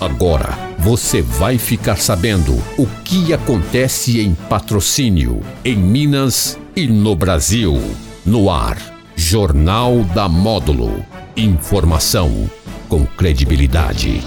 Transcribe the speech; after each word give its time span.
Agora 0.00 0.58
você 0.78 1.22
vai 1.22 1.58
ficar 1.58 1.96
sabendo 1.96 2.54
o 2.76 2.86
que 3.04 3.32
acontece 3.32 4.20
em 4.20 4.34
patrocínio, 4.34 5.40
em 5.64 5.76
Minas 5.76 6.58
e 6.74 6.88
no 6.88 7.14
Brasil. 7.14 7.80
No 8.26 8.50
ar, 8.50 8.76
Jornal 9.14 10.02
da 10.14 10.28
Módulo. 10.28 11.04
Informação 11.36 12.50
com 12.88 13.06
credibilidade. 13.06 14.20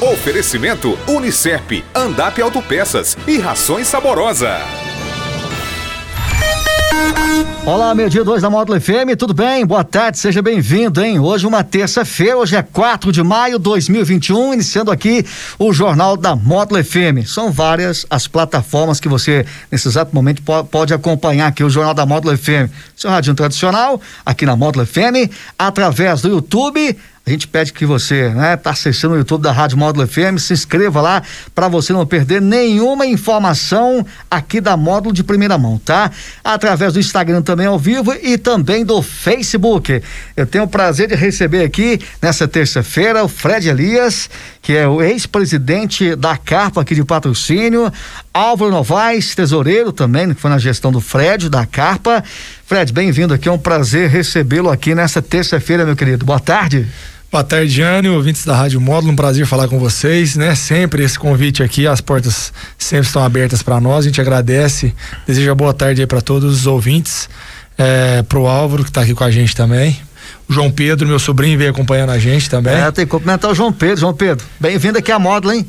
Oferecimento 0.00 0.98
Unicep, 1.06 1.84
Andap 1.94 2.40
Autopeças 2.42 3.16
e 3.26 3.38
Rações 3.38 3.86
Saborosa. 3.86 4.58
Olá, 7.66 7.94
meu 7.94 8.10
dia 8.10 8.22
2 8.22 8.42
da 8.42 8.50
Módulo 8.50 8.78
FM, 8.78 9.16
tudo 9.18 9.32
bem? 9.32 9.64
Boa 9.64 9.82
tarde, 9.82 10.18
seja 10.18 10.42
bem-vindo, 10.42 11.02
hein? 11.02 11.18
Hoje 11.18 11.46
uma 11.46 11.64
terça-feira, 11.64 12.36
hoje 12.36 12.54
é 12.54 12.62
4 12.62 13.10
de 13.10 13.22
maio 13.22 13.56
de 13.56 13.64
2021, 13.64 14.52
iniciando 14.52 14.90
aqui 14.90 15.24
o 15.58 15.72
Jornal 15.72 16.14
da 16.14 16.36
Módulo 16.36 16.84
FM. 16.84 17.26
São 17.26 17.50
várias 17.50 18.04
as 18.10 18.28
plataformas 18.28 19.00
que 19.00 19.08
você, 19.08 19.46
nesse 19.72 19.88
exato 19.88 20.14
momento, 20.14 20.42
pode 20.70 20.92
acompanhar 20.92 21.46
aqui 21.46 21.64
o 21.64 21.70
Jornal 21.70 21.94
da 21.94 22.04
Módulo 22.04 22.36
FM. 22.36 22.68
Seu 22.94 23.10
rádio 23.10 23.34
tradicional, 23.34 23.98
aqui 24.26 24.44
na 24.44 24.54
Módulo 24.54 24.84
FM, 24.84 25.32
através 25.58 26.20
do 26.20 26.28
YouTube, 26.28 26.94
a 27.26 27.30
gente 27.30 27.48
pede 27.48 27.72
que 27.72 27.86
você, 27.86 28.28
né, 28.28 28.54
tá 28.54 28.70
acessando 28.70 29.14
o 29.14 29.16
YouTube 29.16 29.42
da 29.42 29.50
Rádio 29.50 29.78
Módulo 29.78 30.06
FM, 30.06 30.36
se 30.38 30.52
inscreva 30.52 31.00
lá 31.00 31.22
para 31.54 31.68
você 31.68 31.90
não 31.90 32.04
perder 32.04 32.42
nenhuma 32.42 33.06
informação 33.06 34.04
aqui 34.30 34.60
da 34.60 34.76
Módulo 34.76 35.14
de 35.14 35.24
primeira 35.24 35.56
mão, 35.56 35.80
tá? 35.82 36.10
Através 36.42 36.92
do 36.92 37.00
Instagram 37.00 37.40
também 37.40 37.66
ao 37.66 37.78
vivo 37.78 38.12
e 38.12 38.36
também 38.36 38.84
do 38.84 39.00
Facebook. 39.00 40.02
Eu 40.36 40.46
tenho 40.46 40.64
o 40.64 40.68
prazer 40.68 41.08
de 41.08 41.14
receber 41.14 41.64
aqui 41.64 41.98
nessa 42.20 42.46
terça-feira 42.46 43.24
o 43.24 43.28
Fred 43.28 43.70
Elias, 43.70 44.28
que 44.60 44.74
é 44.76 44.86
o 44.86 45.02
ex-presidente 45.02 46.14
da 46.14 46.36
Carpa 46.36 46.82
aqui 46.82 46.94
de 46.94 47.04
patrocínio, 47.04 47.90
Álvaro 48.34 48.70
Novaes, 48.70 49.34
tesoureiro 49.34 49.92
também, 49.92 50.34
que 50.34 50.40
foi 50.42 50.50
na 50.50 50.58
gestão 50.58 50.92
do 50.92 51.00
Fred, 51.00 51.48
da 51.48 51.64
Carpa. 51.64 52.22
Fred, 52.66 52.92
bem-vindo 52.92 53.32
aqui, 53.32 53.48
é 53.48 53.52
um 53.52 53.58
prazer 53.58 54.10
recebê-lo 54.10 54.68
aqui 54.68 54.94
nessa 54.94 55.22
terça-feira, 55.22 55.86
meu 55.86 55.96
querido. 55.96 56.26
Boa 56.26 56.40
tarde. 56.40 56.86
Boa 57.34 57.42
tarde, 57.42 57.68
Jânio, 57.68 58.14
ouvintes 58.14 58.44
da 58.44 58.54
Rádio 58.54 58.80
Módulo, 58.80 59.12
um 59.12 59.16
prazer 59.16 59.44
falar 59.44 59.66
com 59.66 59.76
vocês, 59.76 60.36
né? 60.36 60.54
Sempre 60.54 61.02
esse 61.02 61.18
convite 61.18 61.64
aqui, 61.64 61.84
as 61.84 62.00
portas 62.00 62.52
sempre 62.78 63.08
estão 63.08 63.24
abertas 63.24 63.60
para 63.60 63.80
nós, 63.80 64.04
a 64.04 64.08
gente 64.08 64.20
agradece, 64.20 64.94
deseja 65.26 65.52
boa 65.52 65.74
tarde 65.74 66.00
aí 66.00 66.06
para 66.06 66.20
todos 66.20 66.60
os 66.60 66.64
ouvintes, 66.68 67.28
é, 67.76 68.22
pro 68.22 68.46
Álvaro 68.46 68.84
que 68.84 68.90
está 68.90 69.00
aqui 69.00 69.14
com 69.14 69.24
a 69.24 69.32
gente 69.32 69.56
também. 69.56 69.98
O 70.48 70.52
João 70.52 70.70
Pedro, 70.70 71.08
meu 71.08 71.18
sobrinho, 71.18 71.58
veio 71.58 71.72
acompanhando 71.72 72.10
a 72.10 72.20
gente 72.20 72.48
também. 72.48 72.72
É, 72.72 72.88
tem 72.92 73.04
que 73.04 73.10
cumprimentar 73.10 73.50
o 73.50 73.54
João 73.54 73.72
Pedro. 73.72 73.96
João 73.96 74.14
Pedro, 74.14 74.46
bem-vindo 74.60 74.98
aqui 74.98 75.10
à 75.10 75.18
Módulo, 75.18 75.54
hein? 75.54 75.66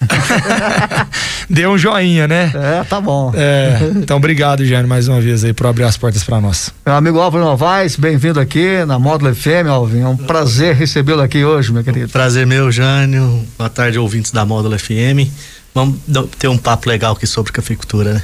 Deu 1.48 1.70
um 1.70 1.78
joinha, 1.78 2.26
né? 2.26 2.52
É, 2.54 2.84
tá 2.84 3.00
bom. 3.00 3.32
É, 3.34 3.78
então 3.96 4.16
obrigado, 4.16 4.64
Jânio, 4.64 4.88
mais 4.88 5.08
uma 5.08 5.20
vez 5.20 5.44
aí 5.44 5.52
por 5.52 5.66
abrir 5.66 5.84
as 5.84 5.96
portas 5.96 6.24
para 6.24 6.40
nós. 6.40 6.72
Meu 6.84 6.94
amigo 6.94 7.18
Álvaro 7.18 7.44
Novaes, 7.44 7.96
bem-vindo 7.96 8.40
aqui 8.40 8.84
na 8.86 8.98
Módulo 8.98 9.34
FM, 9.34 9.68
Alvin. 9.68 10.00
É 10.00 10.08
um 10.08 10.16
prazer 10.16 10.74
recebê-lo 10.74 11.22
aqui 11.22 11.44
hoje, 11.44 11.72
meu 11.72 11.84
querido. 11.84 12.08
Prazer 12.08 12.46
meu, 12.46 12.70
Jânio. 12.70 13.44
Boa 13.58 13.70
tarde, 13.70 13.98
ouvintes 13.98 14.30
da 14.30 14.44
Módulo 14.44 14.78
FM. 14.78 15.28
Vamos 15.74 15.98
ter 16.38 16.48
um 16.48 16.58
papo 16.58 16.88
legal 16.88 17.12
aqui 17.12 17.26
sobre 17.26 17.52
cafeicultura, 17.52 18.14
né? 18.14 18.22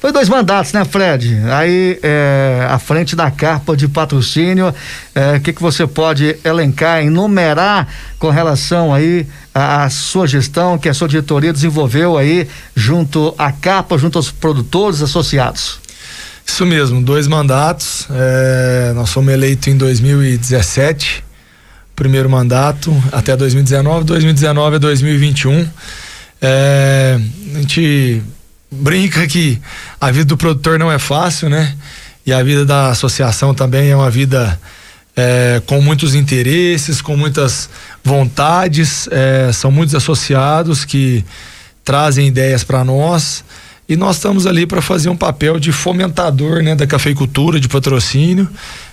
Foi 0.00 0.12
dois 0.12 0.28
mandatos, 0.28 0.72
né, 0.72 0.84
Fred? 0.84 1.38
Aí, 1.50 1.98
é, 2.02 2.66
à 2.70 2.78
frente 2.78 3.16
da 3.16 3.30
carpa 3.30 3.76
de 3.76 3.88
patrocínio, 3.88 4.68
o 4.68 4.74
é, 5.14 5.40
que, 5.40 5.52
que 5.52 5.60
você 5.60 5.86
pode 5.86 6.36
elencar, 6.44 7.02
enumerar 7.02 7.88
com 8.18 8.30
relação 8.30 8.94
aí 8.94 9.26
à 9.54 9.90
sua 9.90 10.26
gestão, 10.26 10.78
que 10.78 10.88
a 10.88 10.94
sua 10.94 11.08
diretoria 11.08 11.52
desenvolveu 11.52 12.16
aí 12.16 12.46
junto 12.76 13.34
à 13.36 13.50
capa, 13.50 13.98
junto 13.98 14.18
aos 14.18 14.30
produtores 14.30 15.02
associados? 15.02 15.80
Isso 16.46 16.64
mesmo, 16.64 17.02
dois 17.02 17.26
mandatos. 17.26 18.06
É, 18.10 18.92
nós 18.94 19.12
fomos 19.12 19.32
eleitos 19.32 19.68
em 19.68 19.76
2017, 19.76 21.22
primeiro 21.94 22.30
mandato 22.30 22.90
até 23.12 23.36
2019, 23.36 24.04
2019 24.04 24.76
a 24.76 24.78
2021. 24.78 25.68
É, 26.40 27.18
a 27.54 27.58
gente 27.58 28.22
brinca 28.70 29.26
que 29.26 29.60
a 30.00 30.10
vida 30.10 30.26
do 30.26 30.36
produtor 30.36 30.78
não 30.78 30.90
é 30.90 30.98
fácil, 30.98 31.48
né? 31.48 31.76
E 32.24 32.32
a 32.32 32.42
vida 32.42 32.64
da 32.64 32.90
associação 32.90 33.54
também 33.54 33.90
é 33.90 33.96
uma 33.96 34.10
vida 34.10 34.58
é, 35.16 35.62
com 35.66 35.80
muitos 35.80 36.14
interesses, 36.14 37.00
com 37.00 37.16
muitas 37.16 37.68
vontades. 38.04 39.08
É, 39.10 39.50
são 39.52 39.70
muitos 39.70 39.94
associados 39.94 40.84
que 40.84 41.24
trazem 41.84 42.26
ideias 42.26 42.62
para 42.62 42.84
nós 42.84 43.42
e 43.88 43.96
nós 43.96 44.16
estamos 44.16 44.46
ali 44.46 44.66
para 44.66 44.82
fazer 44.82 45.08
um 45.08 45.16
papel 45.16 45.58
de 45.58 45.72
fomentador 45.72 46.62
né, 46.62 46.74
da 46.74 46.86
cafeicultura, 46.86 47.58
de 47.58 47.66
patrocínio, 47.66 48.46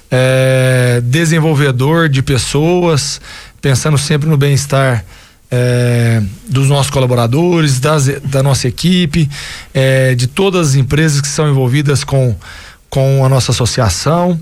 é, 0.10 1.02
desenvolvedor 1.04 2.08
de 2.08 2.22
pessoas, 2.22 3.20
pensando 3.62 3.98
sempre 3.98 4.30
no 4.30 4.38
bem-estar 4.38 5.04
é, 5.58 6.22
dos 6.50 6.68
nossos 6.68 6.90
colaboradores, 6.90 7.80
das, 7.80 8.08
da 8.24 8.44
nossa 8.44 8.68
equipe, 8.68 9.30
é, 9.74 10.14
de 10.14 10.28
todas 10.28 10.70
as 10.70 10.76
empresas 10.76 11.22
que 11.22 11.30
são 11.30 11.50
envolvidas 11.50 12.04
com, 12.04 12.36
com 12.90 13.24
a 13.24 13.30
nossa 13.30 13.54
associação, 13.54 14.38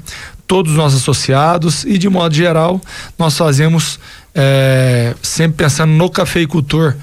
todos 0.48 0.72
os 0.72 0.78
nossos 0.78 1.02
associados 1.02 1.84
e 1.84 2.00
de 2.00 2.10
modo 2.10 2.34
geral 2.34 2.82
nós 3.18 3.38
fazemos 3.38 4.00
é, 4.34 5.14
sempre 5.22 5.58
pensando 5.58 5.92
no 5.94 6.10
cafeicultor. 6.10 6.96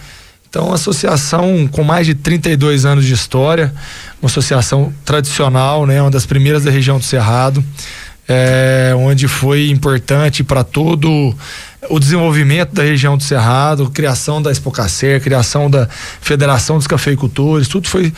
Então, 0.49 0.67
uma 0.67 0.75
associação 0.75 1.69
com 1.71 1.85
mais 1.85 2.05
de 2.05 2.15
32 2.17 2.85
anos 2.85 3.05
de 3.05 3.15
história, 3.15 3.73
uma 4.21 4.27
associação 4.27 4.93
tradicional, 5.05 5.87
né, 5.87 6.03
uma 6.03 6.11
das 6.11 6.27
primeiras 6.27 6.65
da 6.65 6.73
região 6.73 6.99
do 6.99 7.05
Cerrado, 7.05 7.65
é, 8.33 8.95
onde 8.95 9.27
foi 9.27 9.71
importante 9.71 10.45
para 10.45 10.63
todo 10.63 11.35
o 11.89 11.99
desenvolvimento 11.99 12.73
da 12.73 12.85
região 12.85 13.17
do 13.17 13.25
Cerrado, 13.25 13.91
criação 13.91 14.41
da 14.41 14.53
Expocacer, 14.53 15.21
criação 15.21 15.69
da 15.69 15.89
Federação 16.21 16.77
dos 16.77 16.87
Cafeicultores, 16.87 17.67
tudo 17.67 17.89
foi 17.89 18.13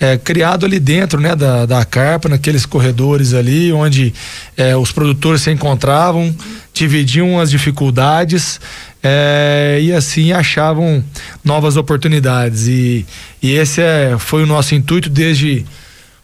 é, 0.00 0.16
criado 0.16 0.64
ali 0.64 0.80
dentro 0.80 1.20
né, 1.20 1.36
da, 1.36 1.66
da 1.66 1.84
carpa, 1.84 2.30
naqueles 2.30 2.64
corredores 2.64 3.34
ali, 3.34 3.70
onde 3.70 4.14
é, 4.56 4.74
os 4.74 4.90
produtores 4.90 5.42
se 5.42 5.50
encontravam, 5.50 6.34
dividiam 6.72 7.38
as 7.38 7.50
dificuldades 7.50 8.58
é, 9.02 9.80
e 9.82 9.92
assim 9.92 10.32
achavam 10.32 11.04
novas 11.44 11.76
oportunidades. 11.76 12.66
E, 12.68 13.04
e 13.42 13.52
esse 13.52 13.82
é, 13.82 14.16
foi 14.18 14.44
o 14.44 14.46
nosso 14.46 14.74
intuito 14.74 15.10
desde 15.10 15.66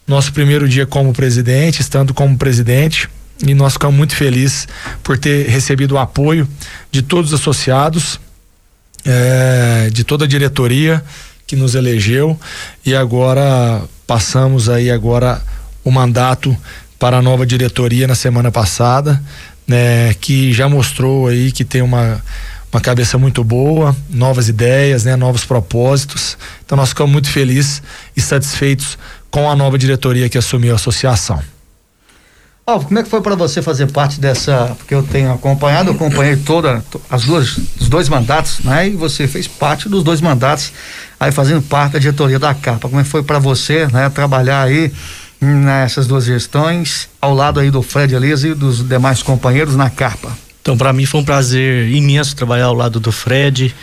nosso 0.07 0.33
primeiro 0.33 0.67
dia 0.67 0.87
como 0.87 1.13
presidente, 1.13 1.81
estando 1.81 2.11
como 2.11 2.35
presidente 2.39 3.07
e 3.43 3.53
nós 3.53 3.73
ficamos 3.73 3.95
muito 3.95 4.15
felizes 4.15 4.67
por 5.03 5.17
ter 5.17 5.47
recebido 5.47 5.95
o 5.95 5.97
apoio 5.97 6.47
de 6.91 7.01
todos 7.01 7.33
os 7.33 7.39
associados, 7.39 8.19
é, 9.05 9.89
de 9.91 10.03
toda 10.03 10.25
a 10.25 10.27
diretoria 10.27 11.03
que 11.45 11.55
nos 11.55 11.75
elegeu 11.75 12.39
e 12.85 12.95
agora 12.95 13.83
passamos 14.07 14.69
aí 14.69 14.89
agora 14.89 15.41
o 15.83 15.91
mandato 15.91 16.55
para 16.97 17.17
a 17.17 17.21
nova 17.21 17.45
diretoria 17.45 18.07
na 18.07 18.15
semana 18.15 18.51
passada, 18.51 19.21
né, 19.67 20.13
que 20.15 20.53
já 20.53 20.67
mostrou 20.67 21.27
aí 21.27 21.51
que 21.51 21.63
tem 21.63 21.81
uma 21.81 22.23
uma 22.75 22.81
cabeça 22.81 23.17
muito 23.17 23.41
boa, 23.41 23.95
novas 24.09 24.49
ideias, 24.49 25.05
né, 25.05 25.15
novos 25.15 25.45
propósitos. 25.45 26.37
Então 26.65 26.75
nós 26.75 26.89
ficamos 26.89 27.09
muito 27.09 27.29
felizes 27.29 27.81
e 28.17 28.19
satisfeitos 28.19 28.97
com 29.31 29.49
a 29.49 29.55
nova 29.55 29.77
diretoria 29.77 30.27
que 30.27 30.37
assumiu 30.37 30.73
a 30.73 30.75
associação. 30.75 31.41
Alvo, 32.67 32.87
como 32.87 32.97
é 32.97 33.03
que 33.03 33.09
foi 33.09 33.21
para 33.21 33.35
você 33.35 33.61
fazer 33.61 33.91
parte 33.91 34.19
dessa? 34.19 34.75
Porque 34.79 34.95
eu 34.95 35.03
tenho 35.03 35.31
acompanhado, 35.31 35.91
acompanhei 35.91 36.35
toda 36.35 36.83
as 37.11 37.23
duas, 37.23 37.57
os 37.79 37.87
dois 37.87 38.09
mandatos, 38.09 38.61
né? 38.61 38.87
E 38.87 38.95
você 38.95 39.27
fez 39.27 39.47
parte 39.47 39.87
dos 39.87 40.03
dois 40.03 40.19
mandatos, 40.19 40.73
aí 41.19 41.31
fazendo 41.31 41.61
parte 41.61 41.93
da 41.93 41.99
diretoria 41.99 42.39
da 42.39 42.55
Capa. 42.55 42.89
Como 42.89 42.99
é 42.99 43.03
que 43.03 43.09
foi 43.09 43.21
para 43.21 43.37
você, 43.37 43.85
né? 43.89 44.09
Trabalhar 44.09 44.63
aí 44.63 44.91
nessas 45.39 46.07
duas 46.07 46.25
gestões, 46.25 47.07
ao 47.21 47.35
lado 47.35 47.59
aí 47.59 47.69
do 47.69 47.83
Fred 47.83 48.15
Elisa 48.15 48.47
e 48.47 48.55
dos 48.55 48.81
demais 48.81 49.21
companheiros 49.21 49.75
na 49.75 49.91
Capa. 49.91 50.35
Então, 50.59 50.75
para 50.75 50.91
mim 50.91 51.05
foi 51.05 51.21
um 51.21 51.23
prazer 51.23 51.87
imenso 51.89 52.35
trabalhar 52.35 52.65
ao 52.65 52.73
lado 52.73 52.99
do 52.99 53.11
Fred, 53.11 53.75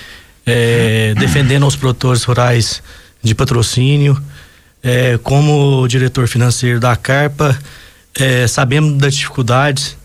é, 0.44 1.14
defendendo 1.20 1.64
os 1.68 1.76
produtores 1.76 2.24
rurais 2.24 2.82
de 3.22 3.32
patrocínio, 3.32 4.20
é, 4.82 5.20
como 5.22 5.86
diretor 5.86 6.26
financeiro 6.26 6.80
da 6.80 6.96
Carpa 6.96 7.56
é, 8.18 8.46
sabemos 8.46 8.94
das 8.98 9.14
dificuldades, 9.14 9.96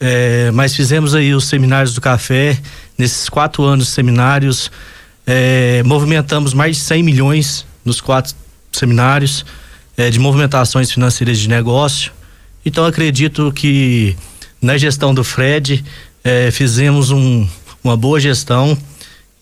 é, 0.00 0.50
mas 0.52 0.74
fizemos 0.74 1.14
aí 1.14 1.34
os 1.34 1.44
seminários 1.46 1.94
do 1.94 2.00
café. 2.00 2.58
Nesses 2.96 3.28
quatro 3.28 3.64
anos 3.64 3.86
de 3.86 3.92
seminários, 3.92 4.70
é, 5.26 5.82
movimentamos 5.84 6.54
mais 6.54 6.76
de 6.76 6.82
100 6.82 7.02
milhões 7.02 7.66
nos 7.84 8.00
quatro 8.00 8.34
seminários 8.72 9.44
é, 9.96 10.10
de 10.10 10.18
movimentações 10.18 10.90
financeiras 10.90 11.38
de 11.38 11.48
negócio. 11.48 12.12
Então, 12.64 12.84
acredito 12.84 13.52
que 13.52 14.16
na 14.60 14.76
gestão 14.76 15.14
do 15.14 15.22
Fred, 15.22 15.84
é, 16.24 16.50
fizemos 16.50 17.10
um, 17.10 17.46
uma 17.82 17.96
boa 17.96 18.18
gestão 18.18 18.76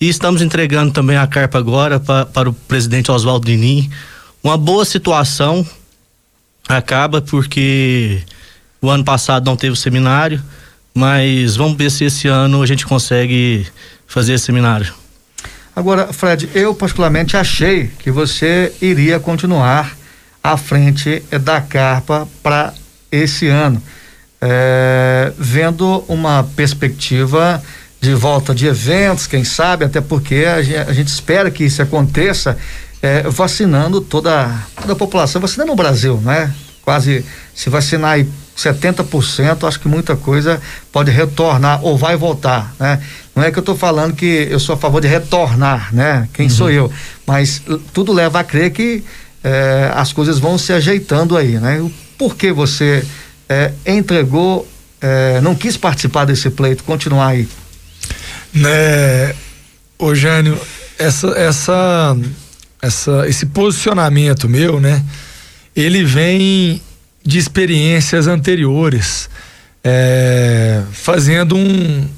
E 0.01 0.09
estamos 0.09 0.43
entregando 0.43 0.93
também 0.93 1.17
a 1.17 1.27
carpa 1.27 1.59
agora 1.59 1.99
pra, 1.99 2.27
para 2.27 2.51
o 2.51 2.53
presidente 2.53 3.11
Oswaldo 3.11 3.47
Dinin. 3.47 3.91
Uma 4.45 4.57
boa 4.59 4.85
situação 4.85 5.67
acaba 6.69 7.21
porque 7.21 8.23
o 8.81 8.91
ano 8.91 9.05
passado 9.05 9.45
não 9.45 9.57
teve 9.57 9.77
seminário, 9.77 10.43
mas 10.95 11.57
vamos 11.57 11.77
ver 11.77 11.91
se 11.91 12.05
esse 12.05 12.29
ano 12.29 12.63
a 12.63 12.67
gente 12.67 12.87
consegue 12.87 13.67
fazer 14.07 14.35
esse 14.35 14.47
seminário. 14.47 14.93
Agora, 15.75 16.13
Fred, 16.13 16.49
eu 16.55 16.75
particularmente 16.75 17.37
achei 17.37 17.91
que 17.99 18.11
você 18.11 18.73
iria 18.81 19.21
continuar 19.21 19.95
à 20.43 20.57
frente 20.57 21.23
da 21.43 21.61
carpa 21.61 22.27
para 22.43 22.73
esse 23.13 23.49
ano, 23.49 23.83
é, 24.41 25.33
vendo 25.39 26.05
uma 26.09 26.45
perspectiva 26.57 27.63
de 28.01 28.15
volta 28.15 28.55
de 28.55 28.67
eventos, 28.67 29.27
quem 29.27 29.45
sabe, 29.45 29.85
até 29.85 30.01
porque 30.01 30.47
a 30.47 30.63
gente, 30.63 30.77
a 30.77 30.93
gente 30.93 31.09
espera 31.09 31.51
que 31.51 31.65
isso 31.65 31.83
aconteça 31.83 32.57
é, 33.03 33.23
vacinando 33.23 34.01
toda, 34.01 34.53
toda 34.81 34.93
a 34.93 34.97
população, 34.97 35.41
vacinando 35.41 35.73
o 35.73 35.77
Brasil, 35.77 36.21
né? 36.25 36.53
Quase 36.83 37.25
se 37.55 37.69
vacinar 37.69 38.13
aí 38.13 38.29
70%, 38.57 39.67
acho 39.67 39.81
que 39.81 39.89
muita 39.89 40.17
coisa 40.17 40.61
pode 40.91 41.11
retornar 41.11 41.85
ou 41.85 41.97
vai 41.97 42.17
voltar, 42.17 42.75
né? 42.79 43.03
Não 43.35 43.43
é 43.43 43.51
que 43.51 43.59
eu 43.59 43.61
estou 43.61 43.77
falando 43.77 44.15
que 44.15 44.49
eu 44.51 44.59
sou 44.59 44.75
a 44.75 44.79
favor 44.79 45.01
de 45.01 45.09
retornar, 45.09 45.95
né? 45.95 46.29
Quem 46.33 46.47
uhum. 46.47 46.51
sou 46.51 46.71
eu? 46.71 46.91
Mas 47.27 47.61
tudo 47.93 48.13
leva 48.13 48.41
a 48.41 48.45
crer 48.45 48.71
que 48.71 49.05
é, 49.45 49.93
as 49.95 50.13
coisas 50.13 50.39
vão 50.39 50.57
se 50.57 50.73
ajeitando 50.73 51.37
aí, 51.37 51.59
né? 51.59 51.85
Por 52.17 52.35
que 52.35 52.51
você 52.51 53.05
é, 53.49 53.73
entregou, 53.85 54.67
é, 55.01 55.41
não 55.41 55.55
quis 55.55 55.77
participar 55.77 56.25
desse 56.25 56.49
pleito, 56.51 56.83
continuar 56.83 57.29
aí? 57.29 57.49
Né, 58.55 59.35
ô 59.99 60.15
Jânio, 60.15 60.59
essa, 60.99 61.29
essa, 61.39 62.17
essa, 62.81 63.29
esse 63.29 63.47
posicionamento 63.47 64.49
meu, 64.49 64.81
né? 64.81 65.03
Ele 65.75 66.05
vem 66.05 66.81
de 67.25 67.39
experiências 67.39 68.27
anteriores, 68.27 69.29
é, 69.83 70.83
fazendo 70.93 71.57
um, 71.57 72.09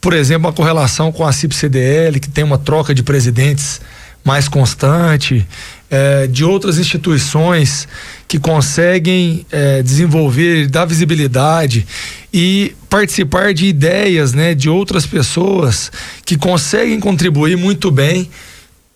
por 0.00 0.12
exemplo, 0.12 0.48
uma 0.48 0.52
correlação 0.52 1.10
com 1.10 1.26
a 1.26 1.32
CIP-CDL, 1.32 2.20
que 2.20 2.28
tem 2.28 2.44
uma 2.44 2.58
troca 2.58 2.94
de 2.94 3.02
presidentes 3.02 3.80
mais 4.24 4.48
constante, 4.48 5.46
é, 5.90 6.26
de 6.26 6.44
outras 6.44 6.78
instituições 6.78 7.86
que 8.26 8.38
conseguem 8.38 9.44
é, 9.52 9.82
desenvolver, 9.82 10.66
dar 10.66 10.86
visibilidade 10.86 11.86
e 12.32 12.74
participar 12.88 13.52
de 13.52 13.66
ideias 13.66 14.32
né, 14.32 14.54
de 14.54 14.70
outras 14.70 15.04
pessoas 15.04 15.92
que 16.24 16.36
conseguem 16.36 16.98
contribuir 16.98 17.56
muito 17.56 17.90
bem 17.90 18.30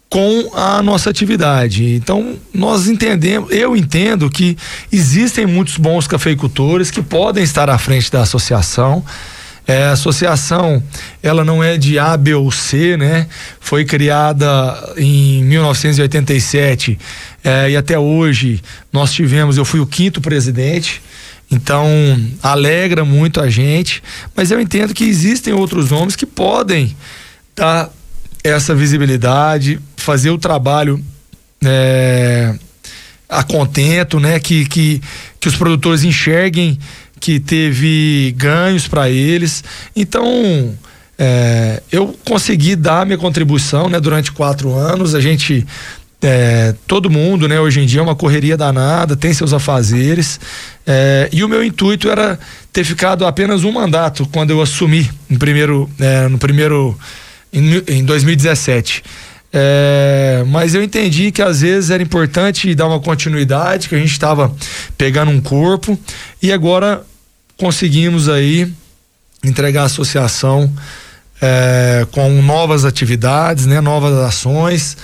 com 0.09 0.51
a 0.55 0.83
nossa 0.83 1.11
atividade. 1.11 1.85
Então, 1.95 2.37
nós 2.53 2.89
entendemos, 2.89 3.51
eu 3.51 3.77
entendo 3.77 4.31
que 4.31 4.57
existem 4.91 5.47
muitos 5.47 5.77
bons 5.77 6.07
cafeicultores 6.07 6.91
que 6.91 7.03
podem 7.03 7.45
estar 7.45 7.69
à 7.69 7.77
frente 7.77 8.11
da 8.11 8.23
associação. 8.23 9.05
É, 9.67 9.85
a 9.85 9.93
associação, 9.93 10.83
ela 11.23 11.45
não 11.45 11.63
é 11.63 11.77
de 11.77 11.99
A, 11.99 12.17
B 12.17 12.33
ou 12.33 12.51
C, 12.51 12.97
né? 12.97 13.27
Foi 13.61 13.85
criada 13.85 14.47
em 14.97 15.45
1987 15.45 16.99
é, 17.45 17.71
e 17.71 17.77
até 17.77 17.99
hoje 17.99 18.63
nós 18.91 19.13
tivemos, 19.13 19.59
eu 19.59 19.67
fui 19.67 19.79
o 19.79 19.87
quinto 19.87 20.23
presidente, 20.23 21.03
então 21.51 21.87
alegra 22.43 23.05
muito 23.05 23.43
a 23.43 23.51
gente, 23.51 24.03
mas 24.35 24.51
eu 24.51 24.59
entendo 24.59 24.95
que 24.95 25.05
existem 25.05 25.53
outros 25.53 25.91
nomes 25.91 26.17
que 26.17 26.25
podem 26.25 26.97
dar 27.55 27.91
essa 28.43 28.75
visibilidade, 28.75 29.81
fazer 29.97 30.31
o 30.31 30.39
trabalho 30.39 31.03
é, 31.65 32.55
a 33.29 33.43
contento, 33.43 34.19
né? 34.19 34.39
Que, 34.39 34.65
que, 34.67 35.03
que 35.41 35.49
os 35.49 35.57
produtores 35.57 36.05
enxerguem 36.05 36.79
que 37.21 37.41
teve 37.41 38.35
ganhos 38.37 38.87
para 38.87 39.11
eles. 39.11 39.65
Então, 39.95 40.75
é, 41.19 41.83
eu 41.91 42.17
consegui 42.25 42.77
dar 42.77 43.05
minha 43.05 43.19
contribuição, 43.19 43.89
né? 43.89 43.99
Durante 44.01 44.33
quatro 44.33 44.73
anos, 44.75 45.15
a 45.15 45.21
gente 45.21 45.67
é, 46.23 46.75
todo 46.87 47.11
mundo, 47.11 47.47
né? 47.47 47.61
Hoje 47.61 47.81
em 47.81 47.87
dia 47.87 48.01
é 48.01 48.03
uma 48.03 48.15
correria 48.15 48.57
danada, 48.57 49.17
tem 49.17 49.33
seus 49.33 49.53
afazeres. 49.53 50.41
É, 50.87 51.29
e 51.33 51.45
o 51.45 51.49
meu 51.49 51.63
intuito 51.63 52.11
era 52.11 52.39
ter 52.73 52.85
ficado 52.85 53.27
apenas 53.27 53.65
um 53.65 53.73
mandato 53.73 54.27
quando 54.33 54.51
eu 54.51 54.61
assumi 54.61 55.09
no 55.29 55.39
primeiro, 55.39 55.89
é, 55.99 56.29
no 56.29 56.39
primeiro 56.39 56.99
em, 57.53 57.83
em 57.87 58.05
2017. 58.05 59.03
É, 59.53 60.45
mas 60.49 60.75
eu 60.75 60.83
entendi 60.83 61.33
que 61.33 61.41
às 61.41 61.63
vezes 61.63 61.91
era 61.91 62.03
importante 62.03 62.75
dar 62.75 62.87
uma 62.87 63.01
continuidade, 63.01 63.89
que 63.89 63.95
a 63.95 63.99
gente 63.99 64.13
estava 64.13 64.55
pegando 64.97 65.31
um 65.31 65.41
corpo 65.41 65.99
e 66.43 66.53
agora 66.53 67.03
conseguimos 67.57 68.29
aí 68.29 68.71
entregar 69.43 69.83
a 69.83 69.87
associação 69.87 70.71
é, 71.41 72.07
com 72.11 72.43
novas 72.43 72.85
atividades, 72.85 73.65
né, 73.65 73.81
novas 73.81 74.15
ações 74.19 74.97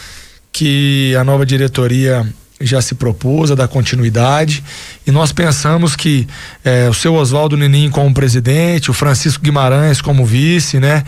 que 0.52 1.14
a 1.16 1.24
nova 1.24 1.46
diretoria 1.46 2.26
já 2.60 2.80
se 2.80 2.94
propôs 2.94 3.50
a 3.50 3.54
dar 3.54 3.66
continuidade 3.66 4.62
e 5.06 5.10
nós 5.10 5.32
pensamos 5.32 5.96
que 5.96 6.26
é, 6.64 6.88
o 6.88 6.94
seu 6.94 7.14
Oswaldo 7.14 7.56
Nenin 7.56 7.90
como 7.90 8.12
presidente, 8.14 8.90
o 8.90 8.94
Francisco 8.94 9.42
Guimarães 9.42 10.00
como 10.00 10.24
vice, 10.24 10.78
né? 10.78 11.02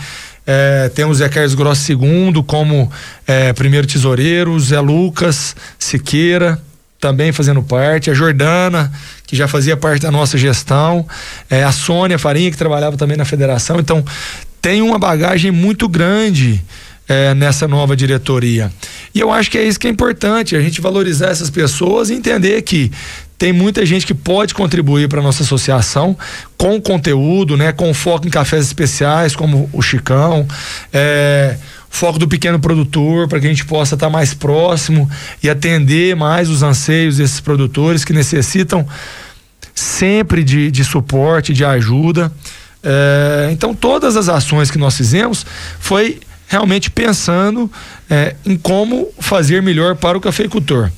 É, 0.46 0.88
temos 0.90 1.20
Carlos 1.28 1.54
Gross 1.54 1.88
II 1.88 2.42
como 2.46 2.90
é, 3.26 3.52
primeiro 3.52 3.86
tesoureiro, 3.86 4.58
Zé 4.60 4.80
Lucas 4.80 5.56
Siqueira 5.78 6.60
também 6.98 7.30
fazendo 7.30 7.62
parte, 7.62 8.10
a 8.10 8.14
Jordana, 8.14 8.90
que 9.26 9.36
já 9.36 9.46
fazia 9.46 9.76
parte 9.76 10.02
da 10.02 10.10
nossa 10.10 10.38
gestão, 10.38 11.06
é, 11.48 11.62
a 11.62 11.70
Sônia 11.70 12.18
Farinha, 12.18 12.50
que 12.50 12.56
trabalhava 12.56 12.96
também 12.96 13.16
na 13.16 13.24
federação. 13.24 13.78
Então, 13.78 14.04
tem 14.60 14.82
uma 14.82 14.98
bagagem 14.98 15.50
muito 15.50 15.88
grande 15.88 16.62
é, 17.08 17.34
nessa 17.34 17.68
nova 17.68 17.96
diretoria. 17.96 18.72
E 19.14 19.20
eu 19.20 19.30
acho 19.30 19.50
que 19.50 19.58
é 19.58 19.62
isso 19.62 19.78
que 19.78 19.86
é 19.86 19.90
importante, 19.90 20.56
a 20.56 20.60
gente 20.60 20.80
valorizar 20.80 21.28
essas 21.28 21.50
pessoas 21.50 22.10
e 22.10 22.14
entender 22.14 22.62
que 22.62 22.90
tem 23.38 23.52
muita 23.52 23.84
gente 23.84 24.06
que 24.06 24.14
pode 24.14 24.54
contribuir 24.54 25.08
para 25.08 25.20
nossa 25.20 25.42
associação 25.42 26.16
com 26.56 26.80
conteúdo, 26.80 27.56
né, 27.56 27.72
com 27.72 27.92
foco 27.92 28.26
em 28.26 28.30
cafés 28.30 28.64
especiais, 28.64 29.36
como 29.36 29.68
o 29.72 29.82
Chicão, 29.82 30.46
é, 30.92 31.56
foco 31.90 32.18
do 32.18 32.26
pequeno 32.26 32.58
produtor, 32.58 33.28
para 33.28 33.38
que 33.38 33.46
a 33.46 33.48
gente 33.48 33.64
possa 33.64 33.94
estar 33.94 34.06
tá 34.06 34.10
mais 34.10 34.32
próximo 34.32 35.10
e 35.42 35.50
atender 35.50 36.16
mais 36.16 36.48
os 36.48 36.62
anseios 36.62 37.18
desses 37.18 37.40
produtores 37.40 38.04
que 38.04 38.12
necessitam 38.12 38.86
sempre 39.74 40.42
de, 40.42 40.70
de 40.70 40.84
suporte, 40.84 41.52
de 41.52 41.64
ajuda. 41.64 42.32
É, 42.82 43.48
então, 43.52 43.74
todas 43.74 44.16
as 44.16 44.28
ações 44.28 44.70
que 44.70 44.78
nós 44.78 44.96
fizemos 44.96 45.44
foi 45.78 46.20
realmente 46.48 46.90
pensando 46.90 47.70
é, 48.08 48.34
em 48.44 48.56
como 48.56 49.08
fazer 49.18 49.60
melhor 49.62 49.96
para 49.96 50.16
o 50.16 50.20
cafeicultor. 50.20 50.90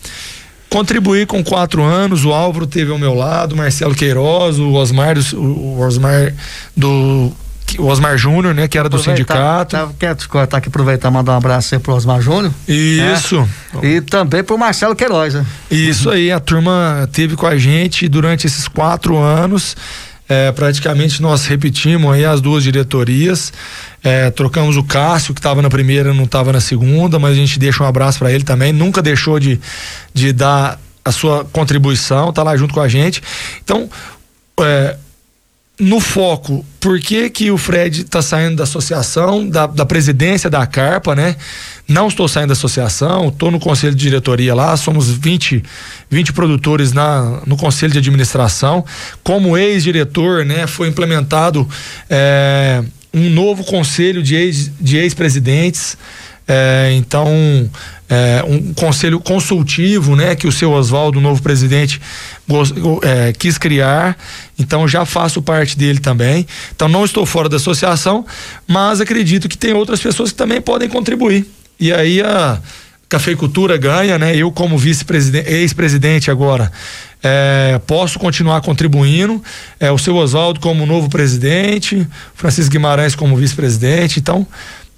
Contribuí 0.70 1.24
com 1.24 1.42
quatro 1.42 1.82
anos, 1.82 2.24
o 2.24 2.32
Álvaro 2.32 2.66
teve 2.66 2.90
ao 2.90 2.98
meu 2.98 3.14
lado, 3.14 3.54
o 3.54 3.56
Marcelo 3.56 3.94
Queiroz, 3.94 4.58
o 4.58 4.72
Osmar, 4.72 5.16
o 5.34 5.80
Osmar 5.80 6.34
do 6.76 7.32
o 7.76 7.86
Osmar 7.86 8.16
Júnior, 8.16 8.54
né, 8.54 8.66
que 8.66 8.78
era 8.78 8.88
do 8.88 8.98
sindicato. 8.98 9.76
Tá, 9.76 9.88
quero 9.98 10.14
te 10.14 10.28
cortar 10.28 10.58
aqui, 10.58 10.68
aproveitar 10.68 11.10
e 11.10 11.12
mandar 11.12 11.32
um 11.32 11.36
abraço 11.36 11.74
aí 11.74 11.80
pro 11.80 11.94
Osmar 11.94 12.20
Júnior. 12.22 12.52
Isso. 12.66 13.46
Né? 13.74 13.96
E 13.96 14.00
também 14.00 14.42
pro 14.42 14.56
Marcelo 14.56 14.96
Queiroz, 14.96 15.34
né? 15.34 15.44
Isso 15.70 16.08
aí, 16.08 16.32
a 16.32 16.40
turma 16.40 17.08
teve 17.12 17.36
com 17.36 17.46
a 17.46 17.58
gente 17.58 18.08
durante 18.08 18.46
esses 18.46 18.66
quatro 18.68 19.18
anos. 19.18 19.76
É, 20.28 20.52
praticamente 20.52 21.22
nós 21.22 21.46
repetimos 21.46 22.12
aí 22.12 22.24
as 22.24 22.40
duas 22.40 22.62
diretorias. 22.62 23.52
É, 24.04 24.30
trocamos 24.30 24.76
o 24.76 24.84
Cássio, 24.84 25.32
que 25.32 25.40
estava 25.40 25.62
na 25.62 25.70
primeira, 25.70 26.12
não 26.12 26.24
estava 26.24 26.52
na 26.52 26.60
segunda, 26.60 27.18
mas 27.18 27.32
a 27.32 27.34
gente 27.34 27.58
deixa 27.58 27.82
um 27.82 27.86
abraço 27.86 28.18
para 28.18 28.30
ele 28.30 28.44
também. 28.44 28.72
Nunca 28.72 29.00
deixou 29.00 29.40
de, 29.40 29.58
de 30.12 30.32
dar 30.32 30.78
a 31.04 31.10
sua 31.10 31.44
contribuição, 31.46 32.32
tá 32.32 32.42
lá 32.42 32.56
junto 32.56 32.74
com 32.74 32.80
a 32.80 32.88
gente. 32.88 33.22
Então, 33.64 33.88
é, 34.60 34.96
no 35.78 36.00
foco, 36.00 36.64
por 36.80 36.98
que, 36.98 37.30
que 37.30 37.50
o 37.52 37.56
Fred 37.56 38.00
está 38.00 38.20
saindo 38.20 38.56
da 38.56 38.64
associação, 38.64 39.48
da, 39.48 39.66
da 39.66 39.86
presidência 39.86 40.50
da 40.50 40.66
Carpa, 40.66 41.14
né? 41.14 41.36
Não 41.86 42.08
estou 42.08 42.26
saindo 42.26 42.48
da 42.48 42.54
associação, 42.54 43.28
estou 43.28 43.50
no 43.50 43.60
conselho 43.60 43.94
de 43.94 44.02
diretoria 44.02 44.54
lá, 44.54 44.76
somos 44.76 45.08
20, 45.08 45.62
20 46.10 46.32
produtores 46.32 46.92
na, 46.92 47.42
no 47.46 47.56
conselho 47.56 47.92
de 47.92 47.98
administração. 47.98 48.84
Como 49.22 49.56
ex-diretor, 49.56 50.44
né, 50.44 50.66
foi 50.66 50.88
implementado 50.88 51.66
é, 52.10 52.82
um 53.14 53.30
novo 53.30 53.62
conselho 53.62 54.20
de 54.20 54.34
ex, 54.34 54.72
de 54.80 54.96
ex-presidentes. 54.96 55.96
É, 56.50 56.94
então, 56.96 57.28
é, 58.08 58.42
um 58.48 58.72
conselho 58.72 59.20
consultivo, 59.20 60.16
né, 60.16 60.34
que 60.34 60.46
o 60.46 60.52
seu 60.52 60.72
Oswaldo, 60.72 61.20
novo 61.20 61.42
presidente, 61.42 62.00
é, 63.02 63.34
quis 63.34 63.58
criar. 63.58 64.16
Então, 64.58 64.88
já 64.88 65.04
faço 65.04 65.42
parte 65.42 65.76
dele 65.76 65.98
também. 65.98 66.46
Então, 66.74 66.88
não 66.88 67.04
estou 67.04 67.26
fora 67.26 67.50
da 67.50 67.56
associação, 67.56 68.24
mas 68.66 69.00
acredito 69.00 69.46
que 69.46 69.58
tem 69.58 69.74
outras 69.74 70.00
pessoas 70.00 70.30
que 70.32 70.38
também 70.38 70.60
podem 70.60 70.88
contribuir. 70.88 71.46
E 71.78 71.92
aí 71.92 72.22
a 72.22 72.58
cafeicultura 73.08 73.76
ganha, 73.76 74.18
né? 74.18 74.36
Eu 74.36 74.50
como 74.50 74.76
vice-presidente, 74.76 75.48
ex-presidente 75.48 76.30
agora, 76.30 76.70
é, 77.22 77.80
posso 77.86 78.18
continuar 78.18 78.60
contribuindo. 78.60 79.42
É, 79.78 79.90
o 79.90 79.98
seu 79.98 80.16
Oswaldo 80.16 80.60
como 80.60 80.84
novo 80.86 81.08
presidente, 81.08 82.06
Francisco 82.34 82.70
Guimarães 82.70 83.14
como 83.14 83.36
vice-presidente. 83.36 84.18
Então, 84.18 84.46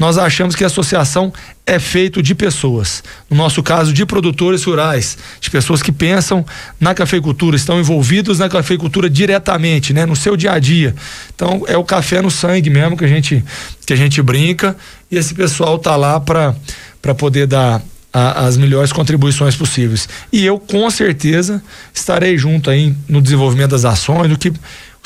nós 0.01 0.17
achamos 0.17 0.57
que 0.57 0.65
a 0.65 0.67
associação 0.67 1.31
é 1.67 1.79
feito 1.79 2.23
de 2.23 2.35
pessoas. 2.35 3.05
No 3.29 3.37
nosso 3.37 3.63
caso, 3.63 3.93
de 3.93 4.07
produtores 4.07 4.65
rurais, 4.65 5.19
de 5.39 5.51
pessoas 5.51 5.83
que 5.83 5.93
pensam 5.93 6.45
na 6.81 6.95
cafeicultura, 6.95 7.55
estão 7.55 7.79
envolvidos 7.79 8.39
na 8.39 8.49
cafeicultura 8.49 9.11
diretamente, 9.11 9.93
né, 9.93 10.07
no 10.07 10.17
seu 10.17 10.39
dia 10.39 10.53
a 10.53 10.59
dia. 10.59 10.95
Então, 11.35 11.65
é 11.69 11.77
o 11.77 11.85
café 11.85 12.23
no 12.23 12.31
sangue 12.31 12.71
mesmo 12.71 12.97
que 12.97 13.05
a 13.05 13.09
gente 13.09 13.45
que 13.85 13.93
a 13.93 13.97
gente 13.97 14.23
brinca 14.23 14.75
e 15.11 15.19
esse 15.19 15.35
pessoal 15.35 15.79
tá 15.79 15.95
lá 15.97 16.19
para 16.19 16.57
para 17.03 17.15
poder 17.15 17.47
dar 17.47 17.83
a, 18.13 18.47
as 18.47 18.57
melhores 18.57 18.93
contribuições 18.93 19.55
possíveis. 19.55 20.09
E 20.33 20.45
eu, 20.47 20.59
com 20.59 20.89
certeza, 20.91 21.63
estarei 21.93 22.39
junto 22.39 22.71
aí 22.71 22.95
no 23.07 23.21
desenvolvimento 23.21 23.71
das 23.71 23.85
ações, 23.85 24.29
do 24.29 24.39
que 24.39 24.51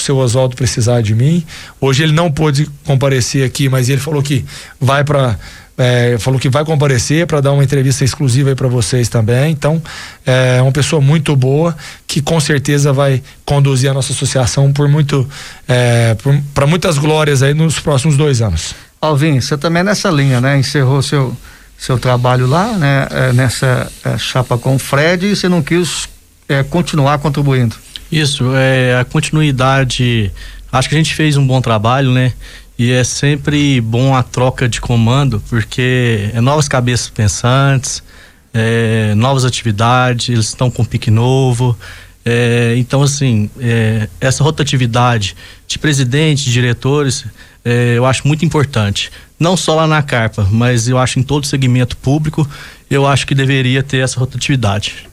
seu 0.05 0.17
Oswaldo 0.17 0.57
precisar 0.57 1.01
de 1.01 1.15
mim. 1.15 1.45
Hoje 1.81 2.03
ele 2.03 2.13
não 2.13 2.31
pôde 2.31 2.69
comparecer 2.85 3.45
aqui, 3.45 3.69
mas 3.69 3.89
ele 3.89 4.01
falou 4.01 4.23
que 4.23 4.45
vai 4.81 5.03
para 5.05 5.39
é, 5.77 6.17
falou 6.21 6.39
que 6.39 6.49
vai 6.49 6.65
comparecer 6.65 7.27
para 7.27 7.41
dar 7.41 7.53
uma 7.53 7.65
entrevista 7.65 8.05
exclusiva 8.05 8.51
aí 8.51 8.55
para 8.55 8.69
vocês 8.69 9.09
também. 9.09 9.51
Então, 9.51 9.83
é 10.25 10.63
uma 10.63 10.71
pessoa 10.71 11.03
muito 11.03 11.35
boa 11.35 11.77
que 12.07 12.23
com 12.23 12.39
certeza 12.39 12.93
vai 12.93 13.21
conduzir 13.45 13.91
a 13.91 13.95
nossa 13.95 14.13
associação 14.13 14.73
por 14.73 14.89
muito 14.89 15.29
é, 15.67 16.17
para 16.55 16.67
muitas 16.67 16.97
glórias 16.97 17.43
aí 17.43 17.55
nos 17.55 17.81
próximos 17.81 18.17
dois 18.17 18.41
anos. 18.41 18.75
Alvin, 19.01 19.41
você 19.41 19.59
também 19.59 19.81
é 19.81 19.85
nessa 19.85 20.11
linha, 20.11 20.41
né? 20.41 20.57
Encerrou 20.57 21.03
seu 21.03 21.37
seu 21.77 21.99
trabalho 21.99 22.47
lá, 22.47 22.73
né, 22.79 23.07
é, 23.11 23.33
nessa 23.33 23.91
é, 24.05 24.17
chapa 24.17 24.57
com 24.57 24.77
o 24.77 24.79
Fred 24.79 25.27
e 25.27 25.37
você 25.37 25.49
não 25.49 25.61
quis 25.61 26.09
é, 26.49 26.63
continuar 26.63 27.19
contribuindo. 27.19 27.77
Isso, 28.15 28.55
é 28.55 28.97
a 28.97 29.05
continuidade. 29.05 30.31
Acho 30.71 30.89
que 30.89 30.95
a 30.95 30.99
gente 30.99 31.13
fez 31.17 31.37
um 31.37 31.45
bom 31.45 31.61
trabalho, 31.61 32.13
né? 32.13 32.33
E 32.79 32.93
é 32.93 33.03
sempre 33.03 33.81
bom 33.81 34.15
a 34.15 34.23
troca 34.23 34.69
de 34.69 34.81
comando, 34.81 35.43
porque 35.51 36.31
é 36.33 36.41
novas 36.41 36.69
cabeças 36.69 37.11
pensantes, 37.11 38.05
é, 38.53 39.17
novas 39.17 39.45
atividades, 39.45 40.29
eles 40.29 40.47
estão 40.47 40.71
com 40.71 40.85
pique 40.85 41.11
novo. 41.11 41.77
É, 42.25 42.75
então, 42.77 43.03
assim, 43.03 43.51
é, 43.59 44.09
essa 44.21 44.45
rotatividade 44.45 45.35
de 45.67 45.77
presidente, 45.77 46.45
de 46.45 46.53
diretores, 46.53 47.25
é, 47.65 47.95
eu 47.97 48.07
acho 48.07 48.29
muito 48.29 48.45
importante. 48.45 49.11
Não 49.41 49.57
só 49.57 49.75
lá 49.75 49.89
na 49.89 50.03
Carpa, 50.05 50.47
mas 50.53 50.87
eu 50.87 50.99
acho 50.99 51.19
em 51.19 51.23
todo 51.25 51.43
o 51.43 51.47
segmento 51.49 51.97
público, 51.97 52.49
eu 52.89 53.09
acho 53.09 53.27
que 53.27 53.35
deveria 53.35 53.83
ter 53.83 53.99
essa 53.99 54.21
rotatividade. 54.21 55.09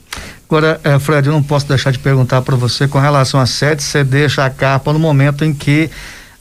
Agora, 0.52 0.82
é, 0.84 1.00
Fred, 1.00 1.28
eu 1.28 1.34
não 1.34 1.42
posso 1.42 1.66
deixar 1.66 1.92
de 1.92 2.00
perguntar 2.00 2.42
para 2.42 2.58
você 2.58 2.86
com 2.86 3.00
relação 3.00 3.40
à 3.40 3.46
sede, 3.46 3.82
você 3.82 4.04
deixa 4.04 4.46
a 4.46 4.50
Carpa 4.50 4.92
no 4.92 5.00
momento 5.00 5.46
em 5.46 5.54
que 5.54 5.90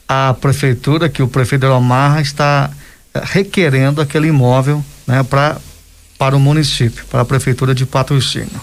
a 0.09 0.35
prefeitura, 0.35 1.09
que 1.09 1.23
o 1.23 1.29
prefeito 1.29 1.65
Elomar 1.65 2.21
está 2.21 2.69
é, 3.15 3.21
requerendo 3.23 4.01
aquele 4.01 4.27
imóvel 4.27 4.85
né, 5.07 5.23
pra, 5.23 5.59
para 6.19 6.35
o 6.35 6.41
município, 6.41 7.05
para 7.09 7.21
a 7.21 7.25
prefeitura 7.25 7.73
de 7.73 7.87
patrocínio. 7.87 8.61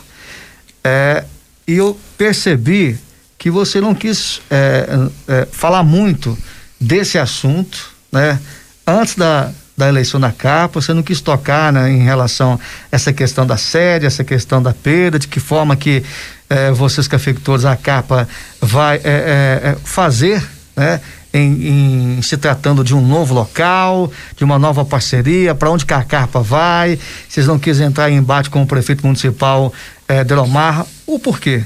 É, 0.84 1.24
e 1.66 1.76
eu 1.76 1.98
percebi 2.18 2.98
que 3.38 3.50
você 3.50 3.80
não 3.80 3.96
quis 3.96 4.42
é, 4.52 4.86
é, 5.30 5.48
falar 5.50 5.82
muito 5.82 6.38
desse 6.78 7.18
assunto, 7.18 7.90
né? 8.12 8.38
Antes 8.86 9.16
da, 9.16 9.54
da 9.78 9.88
eleição 9.88 10.20
da 10.20 10.32
capa, 10.32 10.82
você 10.82 10.92
não 10.92 11.04
quis 11.04 11.22
tocar 11.22 11.72
né, 11.72 11.92
em 11.92 12.04
relação 12.04 12.54
a 12.54 12.60
essa 12.96 13.14
questão 13.14 13.46
da 13.46 13.58
sede, 13.58 14.08
essa 14.08 14.24
questão 14.24 14.62
da 14.62 14.74
perda, 14.74 15.20
de 15.20 15.28
que 15.28 15.40
forma 15.40 15.76
que 15.76 16.04
eh, 16.50 16.72
vocês 16.72 17.08
cafeicultores, 17.08 17.64
a 17.64 17.76
capa 17.76 18.28
vai 18.60 18.98
eh, 18.98 19.02
eh, 19.04 19.78
fazer, 19.84 20.44
né? 20.76 21.00
Em, 21.34 22.18
em, 22.18 22.22
se 22.24 22.36
tratando 22.38 22.84
de 22.84 22.96
um 22.96 23.06
novo 23.06 23.34
local, 23.36 24.12
de 24.36 24.44
uma 24.44 24.58
nova 24.58 24.84
parceria, 24.84 25.54
para 25.54 25.70
onde 25.70 25.86
que 25.86 25.94
a 25.94 26.02
Carpa 26.02 26.42
vai, 26.42 26.98
vocês 27.30 27.46
não 27.46 27.60
quis 27.60 27.80
entrar 27.80 28.10
em 28.10 28.16
embate 28.16 28.50
com 28.50 28.64
o 28.64 28.66
prefeito 28.66 29.06
municipal 29.06 29.72
eh, 30.08 30.24
Delomar, 30.24 30.86
o 31.06 31.20
porquê? 31.20 31.64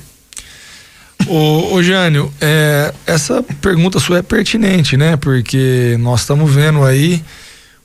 Ô 1.27 1.81
Jânio, 1.81 2.33
é, 2.41 2.91
essa 3.05 3.43
pergunta 3.61 3.99
sua 3.99 4.17
é 4.17 4.21
pertinente, 4.21 4.97
né? 4.97 5.15
Porque 5.15 5.95
nós 5.99 6.21
estamos 6.21 6.51
vendo 6.53 6.83
aí 6.83 7.23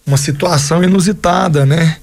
uma 0.07 0.17
situação 0.17 0.83
inusitada, 0.83 1.67
né? 1.67 1.97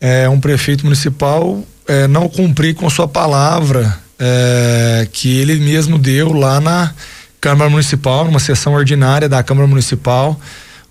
É, 0.00 0.28
um 0.28 0.40
prefeito 0.40 0.84
municipal 0.84 1.64
é, 1.86 2.06
não 2.06 2.28
cumprir 2.28 2.74
com 2.74 2.90
sua 2.90 3.06
palavra 3.08 3.96
é, 4.18 5.08
que 5.12 5.38
ele 5.38 5.54
mesmo 5.56 5.98
deu 5.98 6.32
lá 6.32 6.60
na 6.60 6.92
Câmara 7.40 7.70
Municipal, 7.70 8.24
numa 8.24 8.40
sessão 8.40 8.74
ordinária 8.74 9.28
da 9.28 9.42
Câmara 9.42 9.66
Municipal, 9.66 10.38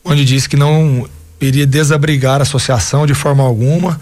onde 0.04 0.24
disse 0.24 0.48
que 0.48 0.56
não 0.56 1.08
iria 1.42 1.66
desabrigar 1.66 2.40
a 2.40 2.44
associação 2.44 3.06
de 3.06 3.14
forma 3.14 3.44
alguma, 3.44 4.00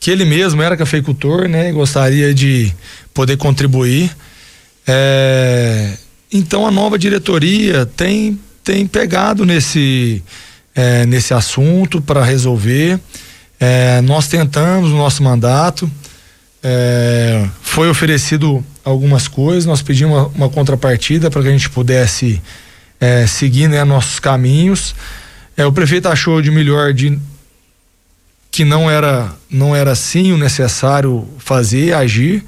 que 0.00 0.10
ele 0.10 0.24
mesmo 0.24 0.60
era 0.62 0.76
cafeicultor, 0.76 1.48
né? 1.48 1.70
E 1.70 1.72
gostaria 1.72 2.34
de 2.34 2.74
poder 3.14 3.36
contribuir. 3.36 4.14
É, 4.86 5.96
então 6.32 6.66
a 6.66 6.70
nova 6.70 6.98
diretoria 6.98 7.86
tem, 7.86 8.38
tem 8.62 8.86
pegado 8.86 9.44
nesse, 9.44 10.22
é, 10.76 11.06
nesse 11.06 11.32
assunto 11.32 12.02
para 12.02 12.22
resolver. 12.22 13.00
É, 13.58 14.02
nós 14.02 14.28
tentamos 14.28 14.90
no 14.90 14.98
nosso 14.98 15.22
mandato, 15.22 15.90
é, 16.62 17.48
foi 17.62 17.88
oferecido 17.88 18.62
algumas 18.84 19.26
coisas, 19.26 19.64
nós 19.64 19.80
pedimos 19.80 20.14
uma, 20.14 20.26
uma 20.28 20.50
contrapartida 20.50 21.30
para 21.30 21.42
que 21.42 21.48
a 21.48 21.52
gente 21.52 21.70
pudesse 21.70 22.42
é, 23.00 23.26
seguir 23.26 23.68
né, 23.68 23.82
nossos 23.82 24.20
caminhos. 24.20 24.94
É, 25.56 25.64
o 25.64 25.72
prefeito 25.72 26.06
achou 26.08 26.42
de 26.42 26.50
melhor 26.50 26.92
de 26.92 27.18
que 28.50 28.64
não 28.64 28.90
era 28.90 29.34
não 29.50 29.74
era 29.74 29.92
assim 29.92 30.32
o 30.32 30.38
necessário 30.38 31.26
fazer, 31.38 31.94
agir. 31.94 32.44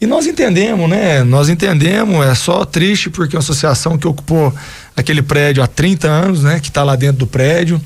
E 0.00 0.06
nós 0.06 0.26
entendemos, 0.26 0.88
né? 0.90 1.24
Nós 1.24 1.48
entendemos, 1.48 2.24
é 2.26 2.34
só 2.34 2.64
triste 2.64 3.08
porque 3.08 3.34
uma 3.34 3.40
associação 3.40 3.96
que 3.96 4.06
ocupou 4.06 4.54
aquele 4.96 5.22
prédio 5.22 5.62
há 5.62 5.66
30 5.66 6.08
anos, 6.08 6.42
né? 6.42 6.58
Que 6.58 6.68
está 6.68 6.82
lá 6.82 6.96
dentro 6.96 7.18
do 7.18 7.26
prédio, 7.26 7.80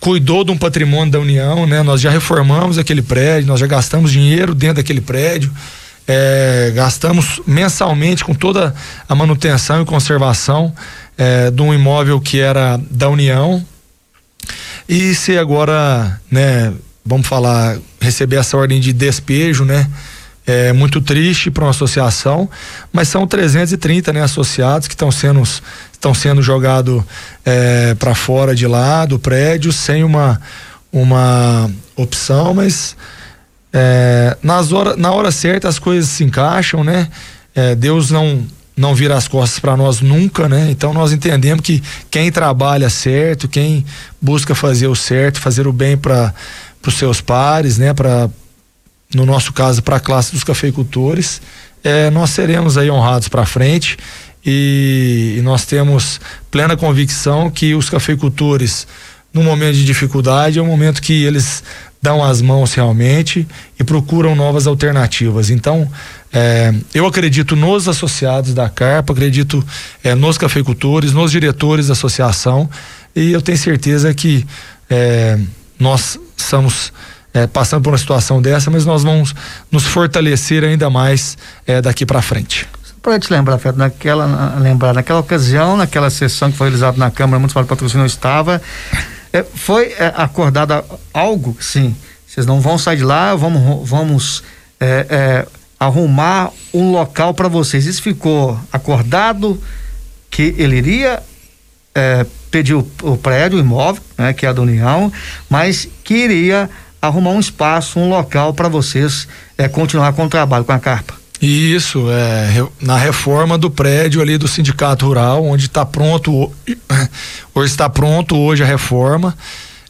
cuidou 0.00 0.42
de 0.42 0.50
um 0.50 0.56
patrimônio 0.56 1.12
da 1.12 1.20
União, 1.20 1.66
né? 1.66 1.82
Nós 1.82 2.00
já 2.00 2.10
reformamos 2.10 2.78
aquele 2.78 3.02
prédio, 3.02 3.46
nós 3.46 3.60
já 3.60 3.66
gastamos 3.66 4.10
dinheiro 4.10 4.54
dentro 4.54 4.76
daquele 4.76 5.02
prédio, 5.02 5.52
é, 6.08 6.72
gastamos 6.74 7.40
mensalmente 7.46 8.24
com 8.24 8.34
toda 8.34 8.74
a 9.08 9.14
manutenção 9.14 9.82
e 9.82 9.84
conservação 9.84 10.74
é, 11.16 11.50
de 11.50 11.62
um 11.62 11.72
imóvel 11.72 12.20
que 12.20 12.40
era 12.40 12.80
da 12.90 13.08
União. 13.08 13.64
E 14.88 15.14
se 15.14 15.36
agora, 15.36 16.20
né? 16.30 16.72
Vamos 17.06 17.26
falar, 17.26 17.76
receber 18.00 18.36
essa 18.36 18.56
ordem 18.56 18.80
de 18.80 18.90
despejo, 18.90 19.62
né? 19.66 19.86
É 20.46 20.72
muito 20.72 21.00
triste 21.00 21.50
para 21.50 21.64
uma 21.64 21.70
associação, 21.70 22.48
mas 22.92 23.08
são 23.08 23.26
330 23.26 24.12
né, 24.12 24.22
associados 24.22 24.86
que 24.86 24.94
estão 24.94 25.10
sendo 25.10 25.42
estão 25.92 26.12
sendo 26.12 26.42
jogados 26.42 27.02
é, 27.44 27.94
para 27.94 28.14
fora 28.14 28.54
de 28.54 28.66
lá 28.66 29.06
do 29.06 29.18
prédio 29.18 29.72
sem 29.72 30.04
uma 30.04 30.40
uma 30.92 31.70
opção, 31.96 32.54
mas 32.54 32.96
é, 33.72 34.36
nas 34.42 34.70
hora, 34.70 34.96
na 34.96 35.10
hora 35.10 35.32
certa 35.32 35.68
as 35.68 35.78
coisas 35.78 36.08
se 36.08 36.22
encaixam, 36.22 36.84
né? 36.84 37.08
É, 37.54 37.74
Deus 37.74 38.10
não 38.10 38.46
não 38.76 38.92
vira 38.94 39.16
as 39.16 39.28
costas 39.28 39.60
para 39.60 39.76
nós 39.76 40.00
nunca, 40.00 40.48
né? 40.48 40.68
Então 40.70 40.92
nós 40.92 41.12
entendemos 41.12 41.62
que 41.62 41.82
quem 42.10 42.30
trabalha 42.30 42.90
certo, 42.90 43.48
quem 43.48 43.84
busca 44.20 44.54
fazer 44.54 44.88
o 44.88 44.96
certo, 44.96 45.40
fazer 45.40 45.66
o 45.66 45.72
bem 45.72 45.96
para 45.96 46.34
os 46.86 46.94
seus 46.94 47.20
pares, 47.20 47.78
né? 47.78 47.94
Para 47.94 48.28
no 49.14 49.24
nosso 49.24 49.52
caso, 49.52 49.82
para 49.82 49.96
a 49.96 50.00
classe 50.00 50.32
dos 50.32 50.44
cafeicultores, 50.44 51.40
é, 51.82 52.10
nós 52.10 52.30
seremos 52.30 52.78
aí 52.78 52.90
honrados 52.90 53.28
para 53.28 53.44
frente 53.44 53.96
e, 54.44 55.36
e, 55.38 55.42
nós 55.42 55.64
temos 55.64 56.20
plena 56.50 56.76
convicção 56.76 57.50
que 57.50 57.74
os 57.74 57.88
cafeicultores, 57.88 58.86
no 59.32 59.42
momento 59.42 59.76
de 59.76 59.84
dificuldade, 59.84 60.58
é 60.58 60.62
o 60.62 60.66
momento 60.66 61.00
que 61.00 61.24
eles 61.24 61.62
dão 62.04 62.22
as 62.22 62.42
mãos 62.42 62.74
realmente 62.74 63.48
e 63.80 63.84
procuram 63.84 64.36
novas 64.36 64.66
alternativas. 64.66 65.48
Então, 65.48 65.90
é, 66.30 66.74
eu 66.92 67.06
acredito 67.06 67.56
nos 67.56 67.88
associados 67.88 68.52
da 68.52 68.68
Carpa, 68.68 69.14
acredito 69.14 69.64
é, 70.02 70.14
nos 70.14 70.36
cafeicultores, 70.36 71.12
nos 71.14 71.30
diretores 71.30 71.86
da 71.86 71.94
associação, 71.94 72.68
e 73.16 73.32
eu 73.32 73.40
tenho 73.40 73.56
certeza 73.56 74.12
que 74.12 74.44
é, 74.90 75.38
nós 75.78 76.18
estamos 76.36 76.92
é, 77.34 77.48
passando 77.48 77.82
por 77.82 77.90
uma 77.90 77.98
situação 77.98 78.40
dessa, 78.40 78.70
mas 78.70 78.86
nós 78.86 79.02
vamos 79.02 79.34
nos 79.70 79.84
fortalecer 79.84 80.62
ainda 80.62 80.88
mais 80.88 81.36
é, 81.66 81.82
daqui 81.82 82.06
para 82.06 82.22
frente. 82.22 82.66
Para 83.02 83.18
te 83.18 83.30
lembrar, 83.30 83.58
Fred, 83.58 83.76
naquela, 83.76 84.56
lembrar, 84.58 84.94
naquela 84.94 85.18
ocasião, 85.18 85.76
naquela 85.76 86.08
sessão 86.08 86.50
que 86.50 86.56
foi 86.56 86.68
realizada 86.68 86.96
na 86.96 87.10
Câmara 87.10 87.38
Municipal 87.38 87.64
de 87.64 87.68
Patrocínio, 87.68 88.06
estava, 88.06 88.62
é, 89.32 89.42
foi 89.42 89.92
é, 89.98 90.14
acordado 90.16 90.82
algo, 91.12 91.54
sim, 91.60 91.94
vocês 92.26 92.46
não 92.46 92.60
vão 92.60 92.78
sair 92.78 92.96
de 92.96 93.04
lá, 93.04 93.34
vamos, 93.34 93.88
vamos 93.88 94.42
é, 94.80 95.06
é, 95.10 95.46
arrumar 95.78 96.50
um 96.72 96.92
local 96.92 97.34
para 97.34 97.48
vocês. 97.48 97.84
Isso 97.84 98.00
ficou 98.00 98.58
acordado 98.72 99.60
que 100.30 100.54
ele 100.56 100.76
iria 100.76 101.22
é, 101.94 102.24
pedir 102.50 102.74
o, 102.74 102.88
o, 103.02 103.16
prédio, 103.16 103.58
o 103.58 103.60
imóvel, 103.60 104.02
né, 104.16 104.32
que 104.32 104.46
é 104.46 104.48
a 104.48 104.52
da 104.52 104.62
União, 104.62 105.12
mas 105.50 105.88
queria 106.02 106.70
arrumar 107.06 107.30
um 107.30 107.40
espaço, 107.40 107.98
um 107.98 108.08
local 108.08 108.52
para 108.54 108.68
vocês 108.68 109.28
é, 109.56 109.68
continuar 109.68 110.12
com 110.12 110.24
o 110.26 110.28
trabalho 110.28 110.64
com 110.64 110.72
a 110.72 110.78
carpa. 110.78 111.14
Isso, 111.40 112.06
é, 112.10 112.64
na 112.80 112.96
reforma 112.96 113.58
do 113.58 113.70
prédio 113.70 114.22
ali 114.22 114.38
do 114.38 114.48
Sindicato 114.48 115.06
Rural, 115.06 115.44
onde 115.44 115.66
está 115.66 115.84
pronto, 115.84 116.50
hoje 117.54 117.70
está 117.70 117.88
pronto 117.88 118.36
hoje 118.36 118.62
a 118.62 118.66
reforma. 118.66 119.36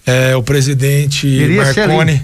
É, 0.06 0.34
o 0.34 0.42
presidente 0.42 1.26
Iria 1.26 1.62
Marconi, 1.62 2.14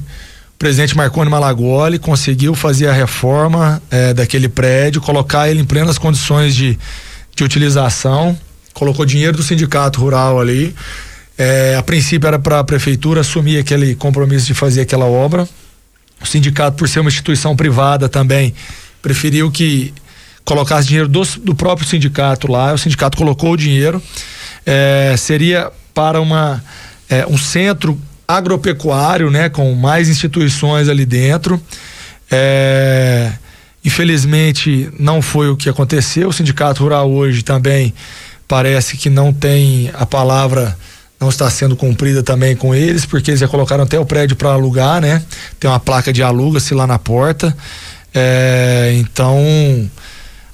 o 0.55 0.59
presidente 0.59 0.97
Marconi 0.97 1.31
Malagoli 1.31 1.99
conseguiu 1.99 2.55
fazer 2.55 2.89
a 2.89 2.93
reforma 2.93 3.81
é, 3.91 4.13
daquele 4.13 4.49
prédio, 4.49 5.01
colocar 5.01 5.49
ele 5.49 5.61
em 5.61 5.65
plenas 5.65 5.97
condições 5.97 6.55
de, 6.55 6.79
de 7.35 7.45
utilização, 7.45 8.37
colocou 8.75 9.07
dinheiro 9.07 9.37
do 9.37 9.43
Sindicato 9.43 10.01
Rural 10.01 10.41
ali. 10.41 10.75
É, 11.43 11.75
a 11.75 11.83
princípio 11.83 12.27
era 12.27 12.39
para 12.39 12.59
a 12.59 12.65
prefeitura 12.65 13.23
assumir 13.23 13.57
aquele 13.57 13.95
compromisso 13.95 14.45
de 14.45 14.53
fazer 14.53 14.83
aquela 14.83 15.07
obra. 15.07 15.49
O 16.21 16.27
sindicato, 16.27 16.77
por 16.77 16.87
ser 16.87 17.01
uma 17.01 17.09
instituição 17.09 17.57
privada 17.57 18.11
também, 18.11 18.53
preferiu 19.01 19.51
que 19.51 19.95
colocasse 20.45 20.87
dinheiro 20.89 21.09
do, 21.09 21.23
do 21.43 21.55
próprio 21.55 21.89
sindicato 21.89 22.47
lá. 22.47 22.75
O 22.75 22.79
sindicato 22.79 23.17
colocou 23.17 23.53
o 23.53 23.57
dinheiro. 23.57 24.03
É, 24.67 25.15
seria 25.17 25.73
para 25.95 26.21
uma, 26.21 26.63
é, 27.09 27.27
um 27.27 27.39
centro 27.39 27.99
agropecuário, 28.29 29.31
né, 29.31 29.49
com 29.49 29.75
mais 29.75 30.11
instituições 30.11 30.91
ali 30.91 31.07
dentro. 31.07 31.59
É, 32.31 33.33
infelizmente 33.83 34.91
não 34.99 35.23
foi 35.23 35.49
o 35.49 35.57
que 35.57 35.71
aconteceu. 35.71 36.29
O 36.29 36.33
sindicato 36.35 36.83
rural 36.83 37.11
hoje 37.11 37.43
também 37.43 37.95
parece 38.47 38.99
que 38.99 39.09
não 39.09 39.33
tem 39.33 39.91
a 39.95 40.05
palavra 40.05 40.77
não 41.21 41.29
está 41.29 41.51
sendo 41.51 41.77
cumprida 41.77 42.23
também 42.23 42.57
com 42.57 42.75
eles, 42.75 43.05
porque 43.05 43.31
eles 43.31 43.41
já 43.41 43.47
colocaram 43.47 43.85
até 43.85 44.01
o 44.01 44.07
prédio 44.07 44.35
para 44.37 44.53
alugar, 44.53 45.03
né? 45.03 45.23
Tem 45.59 45.71
uma 45.71 45.79
placa 45.79 46.13
de 46.13 46.23
aluga-se 46.23 46.73
lá 46.73 46.87
na 46.87 46.99
porta. 46.99 47.55
É, 48.15 48.95
então, 48.97 49.39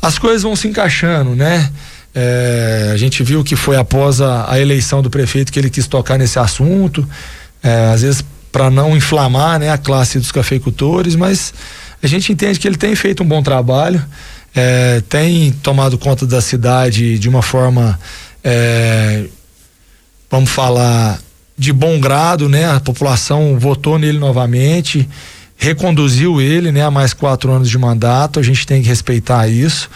as 0.03 0.19
coisas 0.19 0.43
vão 0.43 0.57
se 0.57 0.67
encaixando, 0.67 1.37
né? 1.37 1.71
É, 2.13 2.91
a 2.93 2.97
gente 2.97 3.23
viu 3.23 3.45
que 3.45 3.55
foi 3.55 3.77
após 3.77 4.21
a, 4.21 4.51
a, 4.51 4.59
eleição 4.59 5.03
do 5.03 5.11
prefeito 5.11 5.53
que 5.53 5.59
ele 5.59 5.71
quis 5.71 5.87
tocar 5.87 6.19
nesse 6.19 6.39
assunto, 6.39 7.07
é, 7.63 7.91
às 7.93 8.03
vezes 8.03 8.25
para 8.51 8.71
não 8.71 8.97
inflamar 8.97 9.61
né, 9.61 9.71
a 9.71 9.77
classe 9.77 10.19
dos 10.19 10.33
cafeicultores, 10.33 11.15
mas 11.15 11.53
a 12.03 12.07
gente 12.07 12.33
entende 12.33 12.59
que 12.59 12.67
ele 12.67 12.77
tem 12.77 12.97
feito 12.97 13.23
um 13.23 13.27
bom 13.27 13.43
trabalho, 13.43 14.03
é, 14.55 15.03
tem 15.11 15.53
tomado 15.63 15.99
conta 15.99 16.27
da 16.27 16.41
cidade 16.41 17.19
de 17.19 17.29
uma 17.29 17.43
forma 17.43 18.01
é, 18.43 19.27
vamos 20.31 20.51
falar, 20.51 21.21
de 21.59 21.73
bom 21.73 21.99
grado, 21.99 22.49
né? 22.49 22.71
A 22.71 22.81
população 22.81 23.59
votou 23.59 23.99
nele 23.99 24.19
novamente, 24.19 25.09
reconduziu 25.57 26.41
ele, 26.41 26.71
né? 26.71 26.83
A 26.83 26.91
mais 26.91 27.13
quatro 27.15 27.51
anos 27.51 27.71
de 27.71 27.79
mandato, 27.79 28.39
a 28.39 28.43
gente 28.43 28.67
tem 28.67 28.83
que 28.83 28.89
respeitar 28.89 29.49
isso 29.49 29.89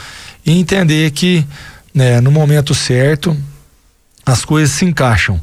e 0.45 0.59
entender 0.59 1.11
que, 1.11 1.45
né? 1.93 2.21
No 2.21 2.31
momento 2.31 2.75
certo, 2.75 3.37
as 4.25 4.45
coisas 4.45 4.71
se 4.71 4.85
encaixam. 4.85 5.41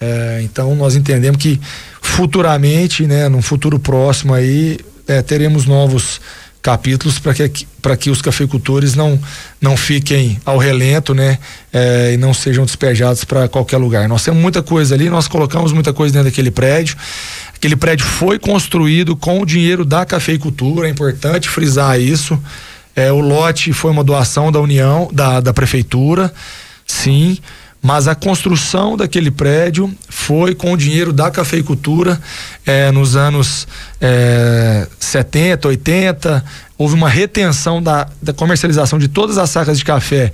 É, 0.00 0.40
então 0.42 0.74
nós 0.76 0.94
entendemos 0.94 1.40
que 1.40 1.60
futuramente, 2.00 3.06
né? 3.06 3.28
Num 3.28 3.42
futuro 3.42 3.78
próximo 3.78 4.32
aí, 4.32 4.78
é, 5.06 5.20
teremos 5.22 5.66
novos 5.66 6.20
capítulos 6.62 7.18
para 7.18 7.34
que, 7.34 7.66
para 7.80 7.96
que 7.96 8.10
os 8.10 8.20
cafeicultores 8.20 8.94
não, 8.94 9.18
não 9.60 9.76
fiquem 9.76 10.40
ao 10.44 10.58
relento, 10.58 11.14
né? 11.14 11.38
É, 11.72 12.12
e 12.14 12.16
não 12.16 12.34
sejam 12.34 12.64
despejados 12.64 13.24
para 13.24 13.48
qualquer 13.48 13.76
lugar. 13.76 14.08
Nós 14.08 14.24
temos 14.24 14.40
muita 14.40 14.62
coisa 14.62 14.94
ali, 14.94 15.08
nós 15.08 15.28
colocamos 15.28 15.72
muita 15.72 15.92
coisa 15.92 16.12
dentro 16.12 16.30
daquele 16.30 16.50
prédio. 16.50 16.96
Aquele 17.54 17.76
prédio 17.76 18.06
foi 18.06 18.38
construído 18.38 19.16
com 19.16 19.40
o 19.40 19.46
dinheiro 19.46 19.84
da 19.84 20.04
cafeicultura, 20.04 20.86
é 20.86 20.90
importante 20.90 21.48
frisar 21.48 22.00
isso. 22.00 22.38
É, 22.94 23.12
o 23.12 23.20
lote 23.20 23.72
foi 23.72 23.90
uma 23.90 24.02
doação 24.02 24.50
da 24.50 24.60
União, 24.60 25.08
da, 25.12 25.40
da 25.40 25.52
Prefeitura, 25.52 26.32
sim 26.86 27.38
mas 27.82 28.08
a 28.08 28.14
construção 28.14 28.96
daquele 28.96 29.30
prédio 29.30 29.92
foi 30.08 30.54
com 30.54 30.72
o 30.72 30.76
dinheiro 30.76 31.12
da 31.12 31.30
cafeicultura 31.30 32.20
eh, 32.66 32.90
nos 32.90 33.16
anos 33.16 33.68
eh, 34.00 34.86
70, 34.98 35.68
80. 35.68 36.44
Houve 36.76 36.94
uma 36.94 37.08
retenção 37.08 37.82
da, 37.82 38.08
da 38.20 38.32
comercialização 38.32 38.98
de 38.98 39.08
todas 39.08 39.38
as 39.38 39.50
sacas 39.50 39.78
de 39.78 39.84
café 39.84 40.32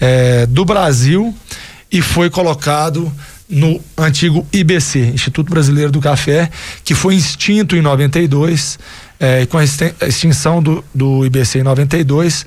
eh, 0.00 0.46
do 0.46 0.64
Brasil 0.64 1.34
e 1.90 2.02
foi 2.02 2.28
colocado 2.28 3.10
no 3.48 3.80
antigo 3.98 4.46
IBC, 4.52 5.10
Instituto 5.14 5.50
Brasileiro 5.50 5.90
do 5.90 6.00
Café, 6.00 6.48
que 6.84 6.94
foi 6.94 7.16
extinto 7.16 7.74
em 7.74 7.82
92 7.82 8.78
é, 9.20 9.44
com 9.44 9.58
a 9.58 9.64
extinção 9.64 10.62
do, 10.62 10.82
do 10.94 11.26
IBC 11.26 11.58
em 11.58 11.62
92, 11.62 12.46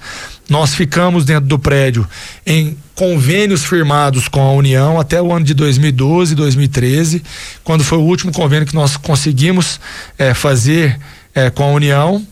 nós 0.50 0.74
ficamos 0.74 1.24
dentro 1.24 1.48
do 1.48 1.60
prédio 1.60 2.08
em 2.46 2.76
convênios 2.96 3.64
firmados 3.64 4.28
com 4.28 4.42
a 4.42 4.52
União 4.52 5.00
até 5.00 5.22
o 5.22 5.32
ano 5.32 5.46
de 5.46 5.54
2012, 5.54 6.34
2013, 6.34 7.24
quando 7.64 7.84
foi 7.84 8.00
o 8.00 8.02
último 8.02 8.32
convênio 8.32 8.68
que 8.68 8.74
nós 8.74 8.98
conseguimos 8.98 9.80
é, 10.18 10.34
fazer 10.34 11.00
é, 11.36 11.52
com 11.52 11.64
a 11.64 11.72
União. 11.72 12.26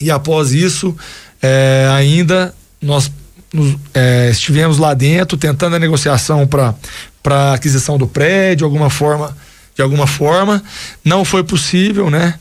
E 0.00 0.12
após 0.12 0.52
isso, 0.52 0.96
é, 1.42 1.88
ainda 1.90 2.54
nós 2.80 3.10
nos, 3.52 3.76
é, 3.92 4.30
estivemos 4.30 4.78
lá 4.78 4.94
dentro 4.94 5.36
tentando 5.36 5.74
a 5.74 5.78
negociação 5.78 6.46
para 6.46 7.52
aquisição 7.52 7.98
do 7.98 8.06
prédio, 8.06 8.64
alguma 8.64 8.90
forma, 8.90 9.36
de 9.74 9.82
alguma 9.82 10.06
forma, 10.06 10.62
não 11.04 11.24
foi 11.24 11.42
possível, 11.42 12.10
né? 12.10 12.34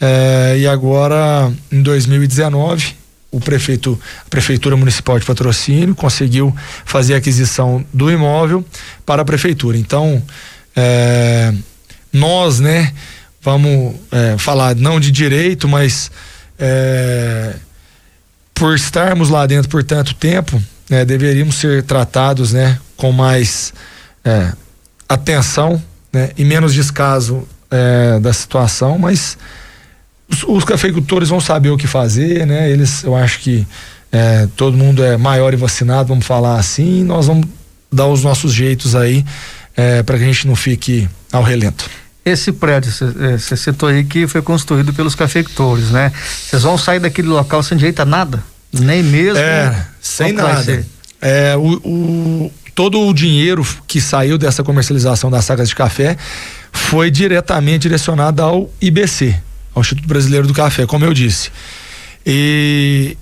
É, 0.00 0.56
e 0.58 0.66
agora, 0.66 1.52
em 1.70 1.82
2019, 1.82 2.96
o 3.30 3.38
prefeito, 3.38 4.00
a 4.26 4.30
Prefeitura 4.30 4.76
Municipal 4.76 5.18
de 5.18 5.26
Patrocínio 5.26 5.94
conseguiu 5.94 6.54
fazer 6.84 7.14
a 7.14 7.18
aquisição 7.18 7.84
do 7.92 8.10
imóvel 8.10 8.64
para 9.04 9.22
a 9.22 9.24
Prefeitura. 9.24 9.76
Então, 9.76 10.22
é, 10.74 11.52
nós, 12.12 12.58
né, 12.60 12.92
vamos 13.42 13.94
é, 14.10 14.36
falar 14.38 14.74
não 14.74 14.98
de 14.98 15.10
direito, 15.10 15.68
mas 15.68 16.10
é, 16.58 17.54
por 18.54 18.74
estarmos 18.74 19.28
lá 19.28 19.46
dentro 19.46 19.70
por 19.70 19.84
tanto 19.84 20.14
tempo, 20.14 20.60
né, 20.88 21.04
deveríamos 21.04 21.54
ser 21.54 21.82
tratados, 21.84 22.52
né, 22.52 22.78
com 22.96 23.12
mais 23.12 23.72
é, 24.24 24.52
atenção, 25.08 25.80
né, 26.12 26.30
e 26.36 26.44
menos 26.44 26.74
descaso 26.74 27.46
é, 27.70 28.18
da 28.18 28.32
situação, 28.32 28.98
mas 28.98 29.38
os, 30.30 30.44
os, 30.44 30.64
cafeicultores 30.64 31.28
vão 31.28 31.40
saber 31.40 31.70
o 31.70 31.76
que 31.76 31.86
fazer, 31.86 32.46
né? 32.46 32.70
Eles, 32.70 33.04
eu 33.04 33.14
acho 33.14 33.40
que 33.40 33.66
é, 34.12 34.48
todo 34.56 34.76
mundo 34.76 35.04
é 35.04 35.16
maior 35.16 35.52
e 35.52 35.56
vacinado, 35.56 36.08
vamos 36.08 36.26
falar 36.26 36.58
assim, 36.58 37.04
nós 37.04 37.26
vamos 37.26 37.46
dar 37.92 38.06
os 38.06 38.22
nossos 38.22 38.52
jeitos 38.52 38.94
aí 38.94 39.24
é, 39.76 40.02
para 40.02 40.16
que 40.18 40.24
a 40.24 40.26
gente 40.26 40.46
não 40.46 40.56
fique 40.56 41.08
ao 41.32 41.42
relento. 41.42 41.88
Esse 42.24 42.52
prédio, 42.52 42.92
você 42.92 43.54
é, 43.54 43.56
citou 43.56 43.88
aí 43.88 44.04
que 44.04 44.26
foi 44.26 44.42
construído 44.42 44.92
pelos 44.92 45.14
cafeicultores, 45.14 45.90
né? 45.90 46.12
Vocês 46.44 46.62
vão 46.62 46.76
sair 46.76 47.00
daquele 47.00 47.28
local 47.28 47.62
sem 47.62 47.78
direito 47.78 48.00
a 48.00 48.04
nada? 48.04 48.42
Nem 48.72 49.02
mesmo? 49.02 49.38
É, 49.38 49.86
sem 50.00 50.32
nada. 50.32 50.86
É, 51.20 51.56
o, 51.56 51.80
o, 51.84 52.52
todo 52.74 53.00
o 53.00 53.12
dinheiro 53.14 53.66
que 53.86 54.00
saiu 54.00 54.38
dessa 54.38 54.62
comercialização 54.62 55.30
das 55.30 55.44
sacas 55.44 55.68
de 55.68 55.74
café 55.74 56.16
foi 56.72 57.10
diretamente 57.10 57.82
direcionado 57.82 58.42
ao 58.42 58.70
IBC, 58.80 59.36
ao 59.74 59.80
Instituto 59.80 60.06
Brasileiro 60.06 60.46
do 60.46 60.54
Café, 60.54 60.86
como 60.86 61.04
eu 61.04 61.14
disse. 61.14 61.50
E 62.24 63.16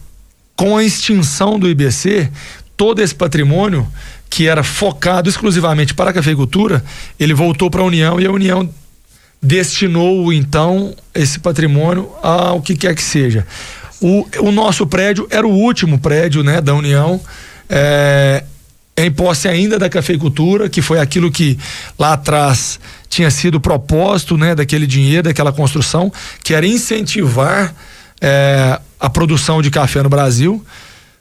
com 0.57 0.77
a 0.77 0.85
extinção 0.85 1.59
do 1.59 1.69
IBC, 1.69 2.31
todo 2.77 3.01
esse 3.01 3.15
patrimônio 3.15 3.87
que 4.29 4.47
era 4.47 4.63
focado 4.63 5.29
exclusivamente 5.29 5.95
para 5.95 6.11
a 6.11 6.13
cafeicultura, 6.13 6.85
ele 7.19 7.33
voltou 7.33 7.71
para 7.71 7.81
a 7.81 7.85
União 7.85 8.21
e 8.21 8.27
a 8.27 8.31
União 8.31 8.69
destinou 9.41 10.33
então 10.33 10.95
esse 11.15 11.39
patrimônio 11.39 12.11
ao 12.23 12.61
que 12.61 12.77
quer 12.77 12.95
que 12.95 13.03
seja. 13.03 13.47
O, 14.01 14.27
o 14.41 14.53
nosso 14.53 14.87
prédio 14.87 15.27
era 15.31 15.47
o 15.47 15.53
último 15.53 15.99
prédio 15.99 16.43
né, 16.43 16.61
da 16.61 16.75
União. 16.75 17.21
É, 17.71 18.45
em 18.97 19.11
posse 19.13 19.47
ainda 19.47 19.79
da 19.79 19.89
cafeicultura, 19.89 20.69
que 20.69 20.83
foi 20.83 20.99
aquilo 20.99 21.31
que 21.31 21.57
lá 21.97 22.15
atrás 22.15 22.81
tinha 23.09 23.31
sido 23.31 23.57
o 23.57 23.61
propósito 23.61 24.37
né, 24.37 24.55
daquele 24.55 24.87
dinheiro, 24.87 25.25
daquela 25.25 25.53
construção, 25.53 26.13
que 26.43 26.55
era 26.55 26.67
incentivar 26.67 27.75
é, 28.21 28.79
a 28.99 29.09
produção 29.09 29.63
de 29.63 29.71
café 29.71 30.03
no 30.03 30.09
Brasil. 30.09 30.65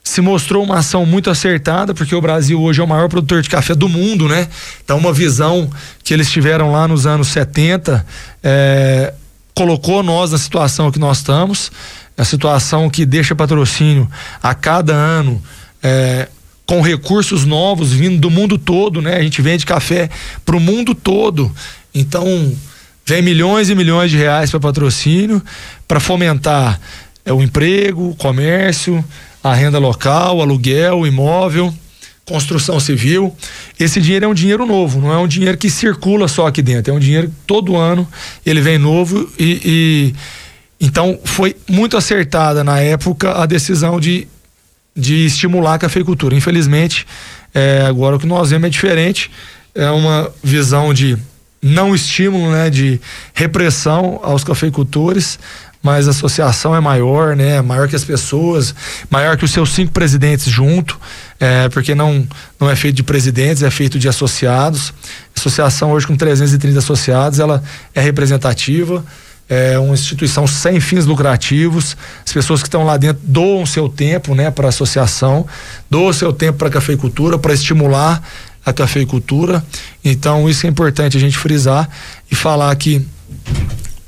Se 0.02 0.20
mostrou 0.20 0.64
uma 0.64 0.78
ação 0.78 1.04
muito 1.04 1.28
acertada, 1.28 1.92
porque 1.92 2.14
o 2.14 2.20
Brasil 2.20 2.60
hoje 2.60 2.80
é 2.80 2.84
o 2.84 2.88
maior 2.88 3.08
produtor 3.08 3.42
de 3.42 3.50
café 3.50 3.74
do 3.74 3.88
mundo, 3.88 4.28
né? 4.28 4.48
Então, 4.82 4.96
uma 4.96 5.12
visão 5.12 5.70
que 6.02 6.14
eles 6.14 6.30
tiveram 6.30 6.72
lá 6.72 6.88
nos 6.88 7.06
anos 7.06 7.28
70 7.28 8.06
é, 8.42 9.12
colocou 9.54 10.02
nós 10.02 10.32
na 10.32 10.38
situação 10.38 10.90
que 10.90 10.98
nós 10.98 11.18
estamos, 11.18 11.70
a 12.16 12.24
situação 12.24 12.88
que 12.88 13.04
deixa 13.04 13.34
patrocínio 13.34 14.08
a 14.42 14.54
cada 14.54 14.94
ano. 14.94 15.42
É, 15.82 16.28
com 16.68 16.82
recursos 16.82 17.46
novos 17.46 17.94
vindo 17.94 18.18
do 18.18 18.30
mundo 18.30 18.58
todo, 18.58 19.00
né? 19.00 19.16
A 19.16 19.22
gente 19.22 19.40
vende 19.40 19.64
café 19.64 20.10
para 20.44 20.54
o 20.54 20.60
mundo 20.60 20.94
todo. 20.94 21.50
Então, 21.94 22.52
vem 23.04 23.22
milhões 23.22 23.70
e 23.70 23.74
milhões 23.74 24.10
de 24.10 24.16
reais 24.16 24.50
para 24.50 24.60
patrocínio, 24.60 25.42
para 25.86 26.00
fomentar 26.00 26.80
é, 27.24 27.32
o 27.32 27.42
emprego, 27.42 28.10
o 28.10 28.14
comércio, 28.14 29.04
a 29.42 29.54
renda 29.54 29.78
local, 29.78 30.40
aluguel, 30.40 31.06
imóvel, 31.06 31.74
construção 32.24 32.78
civil. 32.78 33.34
Esse 33.78 34.00
dinheiro 34.00 34.26
é 34.26 34.28
um 34.28 34.34
dinheiro 34.34 34.66
novo, 34.66 35.00
não 35.00 35.12
é 35.12 35.18
um 35.18 35.26
dinheiro 35.26 35.56
que 35.56 35.70
circula 35.70 36.28
só 36.28 36.46
aqui 36.46 36.62
dentro, 36.62 36.92
é 36.92 36.96
um 36.96 37.00
dinheiro 37.00 37.28
que 37.28 37.34
todo 37.46 37.76
ano 37.76 38.06
ele 38.44 38.60
vem 38.60 38.78
novo 38.78 39.28
e, 39.38 39.60
e 39.64 40.14
então 40.80 41.18
foi 41.24 41.56
muito 41.68 41.96
acertada 41.96 42.62
na 42.62 42.78
época 42.78 43.32
a 43.32 43.46
decisão 43.46 43.98
de 43.98 44.28
de 44.98 45.26
estimular 45.26 45.74
a 45.74 45.78
cafeicultura. 45.78 46.34
Infelizmente, 46.34 47.06
é, 47.54 47.84
agora 47.86 48.16
o 48.16 48.18
que 48.18 48.26
nós 48.26 48.50
vemos 48.50 48.66
é 48.66 48.70
diferente, 48.70 49.30
é 49.72 49.88
uma 49.90 50.28
visão 50.42 50.92
de 50.92 51.16
não 51.60 51.94
estímulo, 51.94 52.52
né, 52.52 52.70
de 52.70 53.00
repressão 53.34 54.20
aos 54.22 54.44
cafeicultores, 54.44 55.38
mas 55.82 56.08
a 56.08 56.10
associação 56.10 56.74
é 56.74 56.80
maior, 56.80 57.36
né, 57.36 57.60
maior 57.62 57.88
que 57.88 57.96
as 57.96 58.04
pessoas, 58.04 58.74
maior 59.10 59.36
que 59.36 59.44
os 59.44 59.50
seus 59.50 59.70
cinco 59.70 59.92
presidentes 59.92 60.50
junto, 60.50 60.98
é, 61.38 61.68
porque 61.68 61.94
não 61.94 62.26
não 62.60 62.68
é 62.68 62.74
feito 62.74 62.96
de 62.96 63.02
presidentes, 63.02 63.62
é 63.62 63.70
feito 63.70 63.98
de 63.98 64.08
associados. 64.08 64.92
Associação 65.36 65.92
hoje 65.92 66.06
com 66.06 66.16
330 66.16 66.78
associados, 66.78 67.38
ela 67.38 67.62
é 67.94 68.00
representativa 68.00 69.04
é 69.48 69.78
uma 69.78 69.94
instituição 69.94 70.46
sem 70.46 70.78
fins 70.78 71.06
lucrativos. 71.06 71.96
As 72.24 72.32
pessoas 72.32 72.60
que 72.60 72.68
estão 72.68 72.84
lá 72.84 72.96
dentro 72.96 73.22
doam 73.24 73.64
seu 73.64 73.88
tempo, 73.88 74.34
né, 74.34 74.50
para 74.50 74.66
a 74.66 74.68
associação, 74.68 75.46
doam 75.88 76.12
seu 76.12 76.32
tempo 76.32 76.58
para 76.58 76.68
a 76.68 76.70
cafeicultura, 76.70 77.38
para 77.38 77.54
estimular 77.54 78.22
a 78.64 78.72
cafeicultura. 78.72 79.64
Então, 80.04 80.48
isso 80.48 80.66
é 80.66 80.70
importante 80.70 81.16
a 81.16 81.20
gente 81.20 81.38
frisar 81.38 81.88
e 82.30 82.34
falar 82.34 82.74
que 82.76 83.06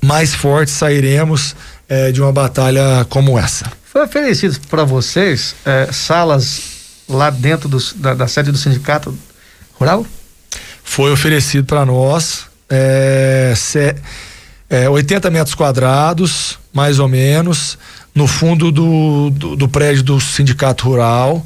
mais 0.01 0.35
fortes 0.35 0.75
sairemos 0.75 1.55
é, 1.89 2.13
de 2.13 2.21
uma 2.21 2.33
batalha 2.33 3.05
como 3.09 3.39
essa. 3.39 3.71
Foi 3.85 4.03
oferecido 4.03 4.59
para 4.69 4.85
vocês 4.85 5.55
é, 5.65 5.89
salas 5.93 6.63
lá 7.09 7.29
dentro 7.29 7.69
do, 7.69 7.79
da, 7.97 8.15
da, 8.15 8.29
sede 8.29 8.53
do 8.53 8.59
sindicato 8.59 9.17
rural? 9.75 10.07
Foi 10.85 11.13
oferecido 11.13 11.67
para 11.67 11.85
nós. 11.85 12.45
É, 12.69 13.53
se, 13.57 13.97
é, 14.69 14.89
80 14.89 15.29
metros 15.31 15.55
quadrados, 15.57 16.57
mais 16.73 17.01
ou 17.01 17.09
menos, 17.09 17.77
no 18.15 18.29
fundo 18.29 18.71
do, 18.71 19.31
do, 19.31 19.57
do 19.57 19.69
prédio 19.69 20.05
do 20.05 20.21
Sindicato 20.21 20.89
Rural. 20.89 21.45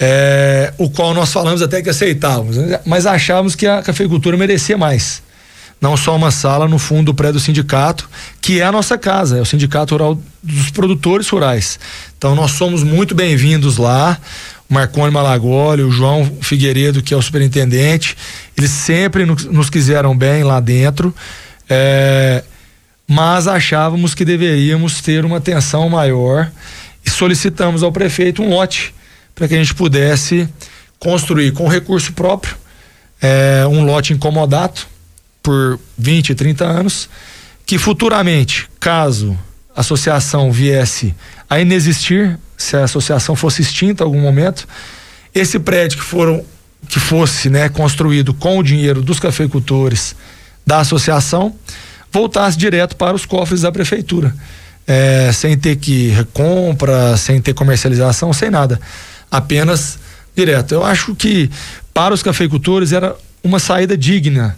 É, 0.00 0.72
o 0.78 0.88
qual 0.88 1.12
nós 1.12 1.32
falamos 1.32 1.60
até 1.60 1.82
que 1.82 1.90
aceitávamos, 1.90 2.56
né? 2.56 2.80
mas 2.86 3.04
achávamos 3.04 3.56
que 3.56 3.66
a 3.66 3.82
cafeicultura 3.82 4.36
merecia 4.36 4.78
mais. 4.78 5.22
Não 5.80 5.96
só 5.96 6.16
uma 6.16 6.30
sala 6.30 6.66
no 6.66 6.78
fundo 6.78 7.06
do 7.06 7.14
prédio 7.14 7.34
do 7.34 7.40
sindicato, 7.40 8.08
que 8.40 8.60
é 8.60 8.64
a 8.64 8.72
nossa 8.72 8.98
casa, 8.98 9.38
é 9.38 9.40
o 9.40 9.44
Sindicato 9.44 9.94
Rural 9.94 10.20
dos 10.42 10.70
Produtores 10.70 11.28
Rurais. 11.28 11.78
Então 12.16 12.34
nós 12.34 12.52
somos 12.52 12.82
muito 12.82 13.14
bem-vindos 13.14 13.76
lá. 13.76 14.18
O 14.68 14.74
Marconi 14.74 15.12
Malagoli, 15.12 15.82
o 15.82 15.90
João 15.90 16.28
Figueiredo, 16.40 17.00
que 17.00 17.14
é 17.14 17.16
o 17.16 17.22
superintendente, 17.22 18.16
eles 18.56 18.70
sempre 18.70 19.24
nos, 19.24 19.70
quiseram 19.70 20.16
bem 20.16 20.42
lá 20.42 20.58
dentro. 20.58 21.14
É, 21.70 22.42
mas 23.06 23.46
achávamos 23.46 24.14
que 24.14 24.24
deveríamos 24.24 25.00
ter 25.00 25.24
uma 25.24 25.36
atenção 25.36 25.88
maior 25.88 26.50
e 27.06 27.08
solicitamos 27.08 27.84
ao 27.84 27.92
prefeito 27.92 28.42
um 28.42 28.50
lote 28.50 28.92
para 29.38 29.46
que 29.46 29.54
a 29.54 29.58
gente 29.58 29.72
pudesse 29.72 30.48
construir 30.98 31.52
com 31.52 31.68
recurso 31.68 32.12
próprio 32.12 32.56
é, 33.22 33.64
um 33.68 33.84
lote 33.84 34.12
incomodato 34.12 34.88
por 35.40 35.78
20, 35.96 36.34
30 36.34 36.64
anos, 36.64 37.08
que 37.64 37.78
futuramente, 37.78 38.68
caso 38.80 39.38
a 39.76 39.80
associação 39.80 40.50
viesse 40.50 41.14
a 41.48 41.60
inexistir, 41.60 42.36
se 42.56 42.76
a 42.76 42.82
associação 42.82 43.36
fosse 43.36 43.62
extinta 43.62 44.02
em 44.02 44.06
algum 44.06 44.20
momento, 44.20 44.66
esse 45.32 45.56
prédio 45.60 45.98
que 45.98 46.04
foram 46.04 46.44
que 46.88 46.98
fosse 46.98 47.48
né, 47.48 47.68
construído 47.68 48.34
com 48.34 48.58
o 48.58 48.62
dinheiro 48.62 49.02
dos 49.02 49.20
cafeicultores 49.20 50.16
da 50.66 50.80
associação 50.80 51.54
voltasse 52.12 52.56
direto 52.56 52.96
para 52.96 53.14
os 53.14 53.24
cofres 53.24 53.62
da 53.62 53.70
prefeitura. 53.70 54.34
É, 54.86 55.30
sem 55.32 55.56
ter 55.58 55.76
que 55.76 56.08
recompra, 56.08 57.16
sem 57.16 57.40
ter 57.42 57.52
comercialização, 57.52 58.32
sem 58.32 58.48
nada. 58.48 58.80
Apenas 59.30 59.98
direto. 60.34 60.72
Eu 60.72 60.84
acho 60.84 61.14
que 61.14 61.50
para 61.92 62.14
os 62.14 62.22
cafeicultores 62.22 62.92
era 62.92 63.16
uma 63.42 63.58
saída 63.58 63.96
digna, 63.96 64.56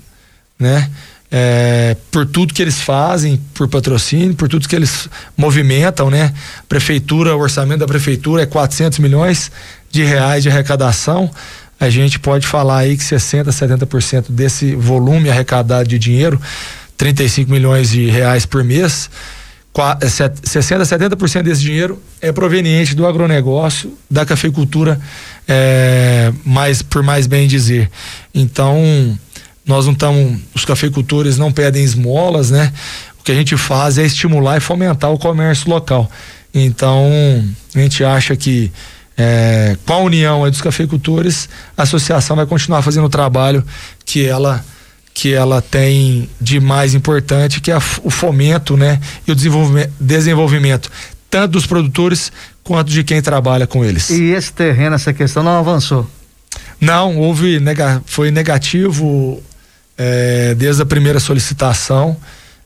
né? 0.58 0.90
É, 1.32 1.96
por 2.10 2.26
tudo 2.26 2.52
que 2.52 2.60
eles 2.60 2.80
fazem, 2.80 3.40
por 3.54 3.68
patrocínio, 3.68 4.34
por 4.34 4.48
tudo 4.48 4.68
que 4.68 4.74
eles 4.74 5.08
movimentam, 5.36 6.10
né? 6.10 6.34
Prefeitura, 6.68 7.36
o 7.36 7.40
orçamento 7.40 7.78
da 7.80 7.86
prefeitura 7.86 8.42
é 8.42 8.46
400 8.46 8.98
milhões 8.98 9.50
de 9.90 10.02
reais 10.02 10.42
de 10.42 10.48
arrecadação 10.48 11.30
a 11.80 11.88
gente 11.88 12.18
pode 12.18 12.46
falar 12.46 12.80
aí 12.80 12.94
que 12.94 13.02
60, 13.02 13.50
70% 13.50 14.26
desse 14.28 14.74
volume 14.74 15.30
arrecadado 15.30 15.88
de 15.88 15.98
dinheiro, 15.98 16.38
35 16.98 17.50
milhões 17.50 17.88
de 17.88 18.04
reais 18.10 18.44
por 18.44 18.62
mês, 18.62 19.08
60, 19.72 20.84
70% 20.84 21.36
é, 21.36 21.42
desse 21.42 21.62
dinheiro 21.62 22.02
é 22.20 22.32
proveniente 22.32 22.94
do 22.94 23.06
agronegócio, 23.06 23.96
da 24.10 24.26
cafeicultura, 24.26 25.00
é, 25.46 26.32
mais, 26.44 26.82
por 26.82 27.02
mais 27.02 27.26
bem 27.26 27.46
dizer. 27.46 27.88
Então, 28.34 29.18
nós 29.64 29.86
não 29.86 29.92
estamos, 29.92 30.40
os 30.54 30.64
cafeicultores 30.64 31.38
não 31.38 31.52
pedem 31.52 31.84
esmolas, 31.84 32.50
né? 32.50 32.72
O 33.20 33.22
que 33.22 33.30
a 33.30 33.34
gente 33.34 33.56
faz 33.56 33.96
é 33.96 34.04
estimular 34.04 34.56
e 34.56 34.60
fomentar 34.60 35.12
o 35.12 35.18
comércio 35.18 35.70
local. 35.70 36.10
Então, 36.52 37.08
a 37.74 37.78
gente 37.78 38.02
acha 38.02 38.34
que 38.34 38.72
é, 39.16 39.76
com 39.86 39.92
a 39.92 39.98
união 39.98 40.48
dos 40.50 40.60
cafeicultores, 40.60 41.48
a 41.76 41.82
associação 41.82 42.34
vai 42.34 42.46
continuar 42.46 42.82
fazendo 42.82 43.04
o 43.04 43.10
trabalho 43.10 43.64
que 44.04 44.26
ela 44.26 44.64
que 45.20 45.34
ela 45.34 45.60
tem 45.60 46.30
de 46.40 46.58
mais 46.58 46.94
importante, 46.94 47.60
que 47.60 47.70
é 47.70 47.76
o 47.76 48.08
fomento, 48.08 48.74
né, 48.74 48.98
e 49.28 49.30
o 49.30 49.34
desenvolvimento, 49.34 49.92
desenvolvimento 50.00 50.90
tanto 51.28 51.52
dos 51.52 51.66
produtores 51.66 52.32
quanto 52.64 52.90
de 52.90 53.04
quem 53.04 53.20
trabalha 53.20 53.66
com 53.66 53.84
eles. 53.84 54.08
E 54.08 54.30
esse 54.30 54.50
terreno, 54.50 54.94
essa 54.94 55.12
questão 55.12 55.42
não 55.42 55.58
avançou? 55.58 56.10
Não, 56.80 57.18
houve 57.18 57.60
nega, 57.60 58.02
foi 58.06 58.30
negativo 58.30 59.42
é, 59.98 60.54
desde 60.54 60.80
a 60.80 60.86
primeira 60.86 61.20
solicitação 61.20 62.16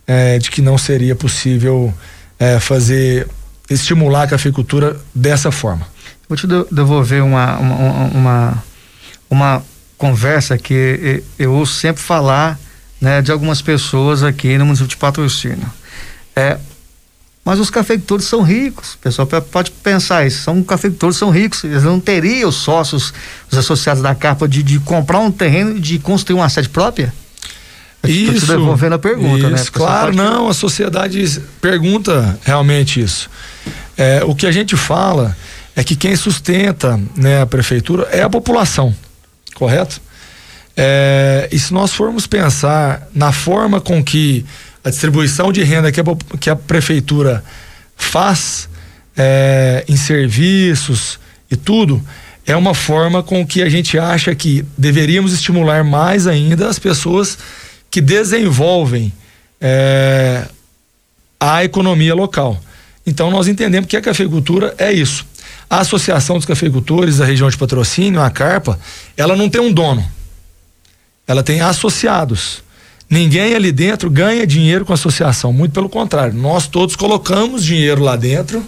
é, 0.07 0.39
de 0.39 0.49
que 0.49 0.63
não 0.63 0.79
seria 0.79 1.17
possível 1.17 1.93
é, 2.39 2.61
fazer 2.61 3.27
estimular 3.69 4.23
a 4.23 4.27
cafeicultura 4.29 4.97
dessa 5.13 5.51
forma. 5.51 5.89
Vou 6.29 6.39
te 6.39 6.47
devolver 6.71 7.21
uma, 7.21 7.59
uma, 7.59 8.05
uma, 8.15 8.65
uma 9.29 9.63
conversa 9.97 10.59
que 10.59 11.23
eu 11.39 11.53
ouço 11.53 11.75
sempre 11.75 12.03
falar 12.03 12.59
né, 13.01 13.23
de 13.23 13.31
algumas 13.31 13.61
pessoas 13.63 14.23
aqui 14.23 14.57
no 14.59 14.65
município 14.65 14.89
de 14.89 14.97
patrocínio. 14.97 15.71
É, 16.35 16.59
mas 17.45 17.61
os 17.61 17.69
cafeicultores 17.69 18.25
são 18.25 18.43
ricos. 18.43 18.95
O 18.95 18.99
pessoal 18.99 19.29
pode 19.29 19.71
pensar 19.71 20.27
isso. 20.27 20.43
São 20.43 20.63
cafeicultores 20.63 21.17
são 21.17 21.29
ricos. 21.31 21.63
Eles 21.63 21.83
não 21.83 22.01
teriam 22.01 22.49
os 22.49 22.57
sócios, 22.57 23.13
os 23.51 23.59
associados 23.59 24.03
da 24.03 24.15
capa 24.15 24.49
de, 24.49 24.63
de 24.63 24.79
comprar 24.81 25.19
um 25.19 25.31
terreno 25.31 25.77
e 25.77 25.81
de 25.81 25.99
construir 25.99 26.37
uma 26.37 26.49
sede 26.49 26.71
própria? 26.71 27.13
Isso. 28.03 28.47
devolvendo 28.47 28.95
a 28.95 28.99
pergunta, 28.99 29.49
né? 29.49 29.57
isso, 29.57 29.65
né? 29.65 29.71
Claro, 29.73 30.15
não. 30.15 30.49
A 30.49 30.55
sociedade 30.55 31.41
pergunta 31.61 32.39
realmente 32.45 33.01
isso. 33.01 33.31
É, 33.97 34.23
o 34.25 34.35
que 34.35 34.47
a 34.47 34.53
gente 34.53 34.77
fala 34.77 35.37
é 35.77 35.85
que 35.85 35.97
quem 35.97 36.17
sustenta 36.17 36.99
né, 37.17 37.43
a 37.43 37.47
prefeitura 37.47 38.09
é 38.11 38.23
a 38.23 38.31
população, 38.31 38.95
correto? 39.55 40.01
É, 40.77 41.49
e 41.53 41.59
se 41.59 41.73
nós 41.73 41.93
formos 41.93 42.27
pensar 42.27 43.09
na 43.15 43.33
forma 43.33 43.81
com 43.81 44.03
que 44.03 44.45
a 44.83 44.91
distribuição 44.91 45.53
de 45.53 45.63
renda 45.63 45.91
que 45.91 46.01
a, 46.01 46.05
que 46.39 46.51
a 46.51 46.57
prefeitura 46.57 47.45
faz 47.97 48.69
é, 49.17 49.85
em 49.89 49.97
serviços 49.97 51.19
e 51.51 51.57
tudo, 51.57 52.03
é 52.47 52.55
uma 52.57 52.75
forma 52.75 53.23
com 53.23 53.47
que 53.47 53.63
a 53.63 53.69
gente 53.69 53.99
acha 53.99 54.35
que 54.35 54.65
deveríamos 54.77 55.33
estimular 55.33 55.83
mais 55.83 56.27
ainda 56.27 56.69
as 56.69 56.79
pessoas 56.79 57.39
que 57.91 58.01
desenvolvem 58.01 59.13
é, 59.61 60.47
a 61.41 61.65
economia 61.65 62.15
local. 62.15 62.61
Então 63.07 63.31
nós 63.31 63.49
entendemos 63.49 63.89
que 63.89 63.97
a 63.97 64.01
cafeicultura 64.01 64.75
é 64.77 64.93
isso. 64.93 65.25
A 65.75 65.81
Associação 65.81 66.37
dos 66.37 66.47
Cafeicultores 66.47 67.17
da 67.17 67.25
região 67.25 67.51
de 67.51 67.57
patrocínio, 67.57 68.21
a 68.21 68.31
Carpa, 68.31 68.79
ela 69.17 69.35
não 69.35 69.51
tem 69.51 69.61
um 69.61 69.73
dono. 69.73 70.09
Ela 71.27 71.43
tem 71.43 71.61
associados. 71.61 72.63
Ninguém 73.11 73.57
ali 73.57 73.73
dentro 73.73 74.09
ganha 74.09 74.47
dinheiro 74.47 74.85
com 74.85 74.93
a 74.93 74.95
associação, 74.95 75.53
muito 75.53 75.73
pelo 75.73 75.89
contrário. 75.89 76.33
Nós 76.33 76.69
todos 76.69 76.95
colocamos 76.95 77.65
dinheiro 77.65 78.05
lá 78.05 78.15
dentro 78.15 78.65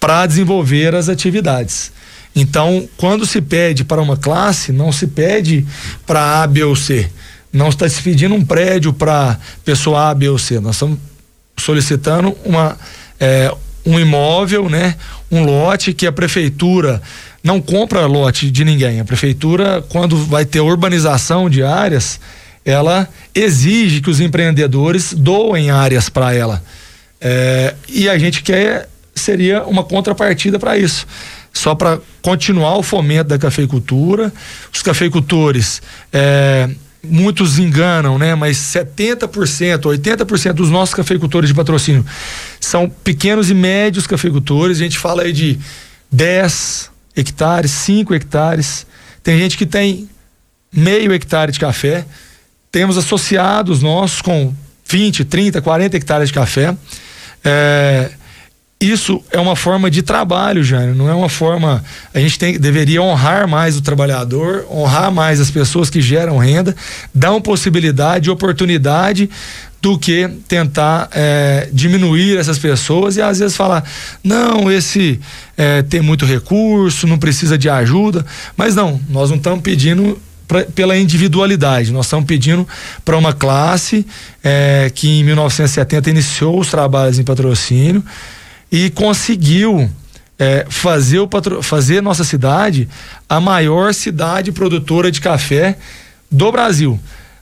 para 0.00 0.26
desenvolver 0.26 0.94
as 0.94 1.10
atividades. 1.10 1.92
Então, 2.34 2.88
quando 2.96 3.26
se 3.26 3.42
pede 3.42 3.84
para 3.84 4.00
uma 4.00 4.16
classe, 4.16 4.72
não 4.72 4.92
se 4.92 5.06
pede 5.08 5.66
para 6.06 6.42
A, 6.42 6.46
B 6.46 6.64
ou 6.64 6.74
C. 6.74 7.10
Não 7.52 7.68
está 7.68 7.86
se 7.86 8.00
pedindo 8.00 8.34
um 8.34 8.44
prédio 8.44 8.90
para 8.90 9.38
pessoa 9.66 10.08
A, 10.08 10.14
B 10.14 10.30
ou 10.30 10.38
C. 10.38 10.60
Nós 10.60 10.76
estamos 10.76 10.98
solicitando 11.58 12.34
uma, 12.42 12.78
é, 13.20 13.54
um 13.84 14.00
imóvel, 14.00 14.68
né? 14.68 14.96
Um 15.30 15.44
lote 15.44 15.92
que 15.92 16.06
a 16.06 16.12
prefeitura 16.12 17.02
não 17.42 17.60
compra 17.60 18.06
lote 18.06 18.50
de 18.50 18.64
ninguém. 18.64 19.00
A 19.00 19.04
prefeitura, 19.04 19.84
quando 19.88 20.16
vai 20.16 20.44
ter 20.44 20.60
urbanização 20.60 21.50
de 21.50 21.62
áreas, 21.62 22.20
ela 22.64 23.08
exige 23.34 24.00
que 24.00 24.10
os 24.10 24.20
empreendedores 24.20 25.12
doem 25.12 25.70
áreas 25.70 26.08
para 26.08 26.34
ela. 26.34 26.62
É, 27.20 27.74
e 27.88 28.08
a 28.08 28.18
gente 28.18 28.42
quer 28.42 28.88
seria 29.16 29.64
uma 29.64 29.82
contrapartida 29.82 30.58
para 30.58 30.76
isso. 30.76 31.06
Só 31.52 31.74
para 31.74 31.98
continuar 32.20 32.76
o 32.76 32.82
fomento 32.82 33.30
da 33.30 33.38
cafeicultura. 33.38 34.32
Os 34.72 34.82
cafeicultores, 34.82 35.80
é, 36.12 36.68
muitos 37.08 37.58
enganam, 37.58 38.18
né? 38.18 38.34
Mas 38.34 38.56
70%, 38.56 39.80
80% 39.80 40.52
dos 40.52 40.70
nossos 40.70 40.94
cafeicultores 40.94 41.48
de 41.48 41.54
patrocínio 41.54 42.04
são 42.60 42.88
pequenos 42.88 43.50
e 43.50 43.54
médios 43.54 44.06
cafeicultores. 44.06 44.78
A 44.78 44.82
gente 44.82 44.98
fala 44.98 45.22
aí 45.22 45.32
de 45.32 45.58
10 46.10 46.90
hectares, 47.16 47.70
5 47.70 48.14
hectares. 48.14 48.86
Tem 49.22 49.38
gente 49.38 49.56
que 49.56 49.66
tem 49.66 50.08
meio 50.72 51.12
hectare 51.12 51.52
de 51.52 51.58
café. 51.58 52.04
Temos 52.70 52.98
associados 52.98 53.82
nossos 53.82 54.20
com 54.20 54.54
20, 54.88 55.24
30, 55.24 55.60
40 55.62 55.96
hectares 55.96 56.28
de 56.28 56.34
café. 56.34 56.76
É, 57.44 58.10
isso 58.80 59.22
é 59.30 59.38
uma 59.38 59.56
forma 59.56 59.90
de 59.90 60.02
trabalho, 60.02 60.62
Jânio, 60.62 60.94
não 60.94 61.08
é 61.08 61.14
uma 61.14 61.30
forma. 61.30 61.82
A 62.12 62.20
gente 62.20 62.38
tem, 62.38 62.58
deveria 62.58 63.00
honrar 63.00 63.48
mais 63.48 63.76
o 63.76 63.80
trabalhador, 63.80 64.66
honrar 64.70 65.10
mais 65.10 65.40
as 65.40 65.50
pessoas 65.50 65.88
que 65.88 66.02
geram 66.02 66.36
renda, 66.36 66.76
dar 67.14 67.30
uma 67.30 67.40
possibilidade, 67.40 68.30
oportunidade 68.30 69.30
do 69.80 69.98
que 69.98 70.28
tentar 70.46 71.08
é, 71.12 71.70
diminuir 71.72 72.36
essas 72.36 72.58
pessoas 72.58 73.16
e 73.16 73.22
às 73.22 73.38
vezes 73.38 73.56
falar, 73.56 73.82
não, 74.22 74.70
esse 74.70 75.20
é, 75.56 75.80
tem 75.82 76.02
muito 76.02 76.26
recurso, 76.26 77.06
não 77.06 77.18
precisa 77.18 77.56
de 77.56 77.70
ajuda. 77.70 78.26
Mas 78.56 78.74
não, 78.74 79.00
nós 79.08 79.30
não 79.30 79.38
estamos 79.38 79.62
pedindo 79.62 80.20
pra, 80.46 80.64
pela 80.64 80.98
individualidade. 80.98 81.92
Nós 81.92 82.06
estamos 82.06 82.26
pedindo 82.26 82.68
para 83.04 83.16
uma 83.16 83.32
classe 83.32 84.06
é, 84.44 84.90
que 84.94 85.20
em 85.20 85.24
1970 85.24 86.10
iniciou 86.10 86.60
os 86.60 86.68
trabalhos 86.68 87.18
em 87.18 87.24
patrocínio 87.24 88.04
e 88.76 88.90
conseguiu 88.90 89.90
é, 90.38 90.66
fazer, 90.68 91.18
o 91.18 91.26
patro, 91.26 91.62
fazer 91.62 92.02
nossa 92.02 92.24
cidade 92.24 92.86
a 93.26 93.40
maior 93.40 93.94
cidade 93.94 94.52
produtora 94.52 95.10
de 95.10 95.18
café 95.18 95.78
do 96.30 96.52
Brasil. 96.52 97.00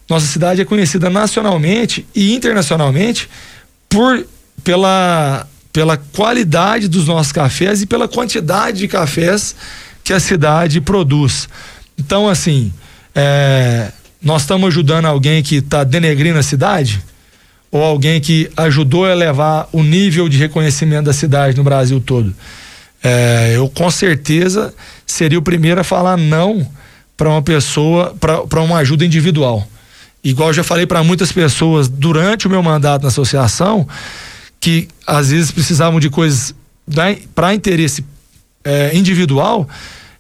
Nossa 0.09 0.27
cidade 0.27 0.61
é 0.61 0.65
conhecida 0.65 1.11
nacionalmente 1.11 2.07
e 2.15 2.33
internacionalmente 2.35 3.29
por 3.89 4.25
pela, 4.63 5.45
pela 5.73 5.97
qualidade 5.97 6.87
dos 6.87 7.09
nossos 7.09 7.33
cafés 7.33 7.83
e 7.83 7.87
pela 7.87 8.07
quantidade 8.07 8.79
de 8.79 8.87
cafés 8.87 9.57
que 10.05 10.13
a 10.13 10.21
cidade 10.21 10.81
produz. 10.81 11.49
Então, 11.99 12.29
assim, 12.29 12.73
é, 13.13 13.91
nós 14.23 14.43
estamos 14.43 14.69
ajudando 14.69 15.07
alguém 15.07 15.43
que 15.43 15.57
está 15.57 15.83
denegrindo 15.83 16.39
a 16.39 16.43
cidade? 16.45 17.03
Ou 17.75 17.83
alguém 17.83 18.21
que 18.21 18.49
ajudou 18.57 19.05
a 19.05 19.11
elevar 19.11 19.69
o 19.73 19.83
nível 19.83 20.29
de 20.29 20.39
reconhecimento 20.39 21.07
da 21.07 21.13
cidade 21.13 21.57
no 21.57 21.65
Brasil 21.65 22.01
todo? 22.01 22.33
É, 23.03 23.55
eu 23.57 23.69
com 23.69 23.91
certeza 23.91 24.73
seria 25.05 25.41
o 25.41 25.43
primeiro 25.43 25.81
a 25.81 25.83
falar 25.83 26.17
não 26.17 26.65
para 27.17 27.29
uma 27.29 27.43
pessoa, 27.43 28.15
para 28.21 28.61
uma 28.61 28.79
ajuda 28.79 29.05
individual. 29.05 29.67
Igual 30.23 30.51
eu 30.51 30.55
já 30.55 30.63
falei 30.63 30.87
para 30.87 31.03
muitas 31.03 31.33
pessoas 31.33 31.89
durante 31.89 32.47
o 32.47 32.51
meu 32.51 32.63
mandato 32.63 33.03
na 33.03 33.09
associação, 33.09 33.89
que 34.61 34.87
às 35.05 35.31
vezes 35.31 35.51
precisavam 35.51 35.99
de 35.99 36.09
coisas 36.09 36.55
para 37.35 37.53
interesse 37.55 38.05
é, 38.63 38.97
individual, 38.97 39.69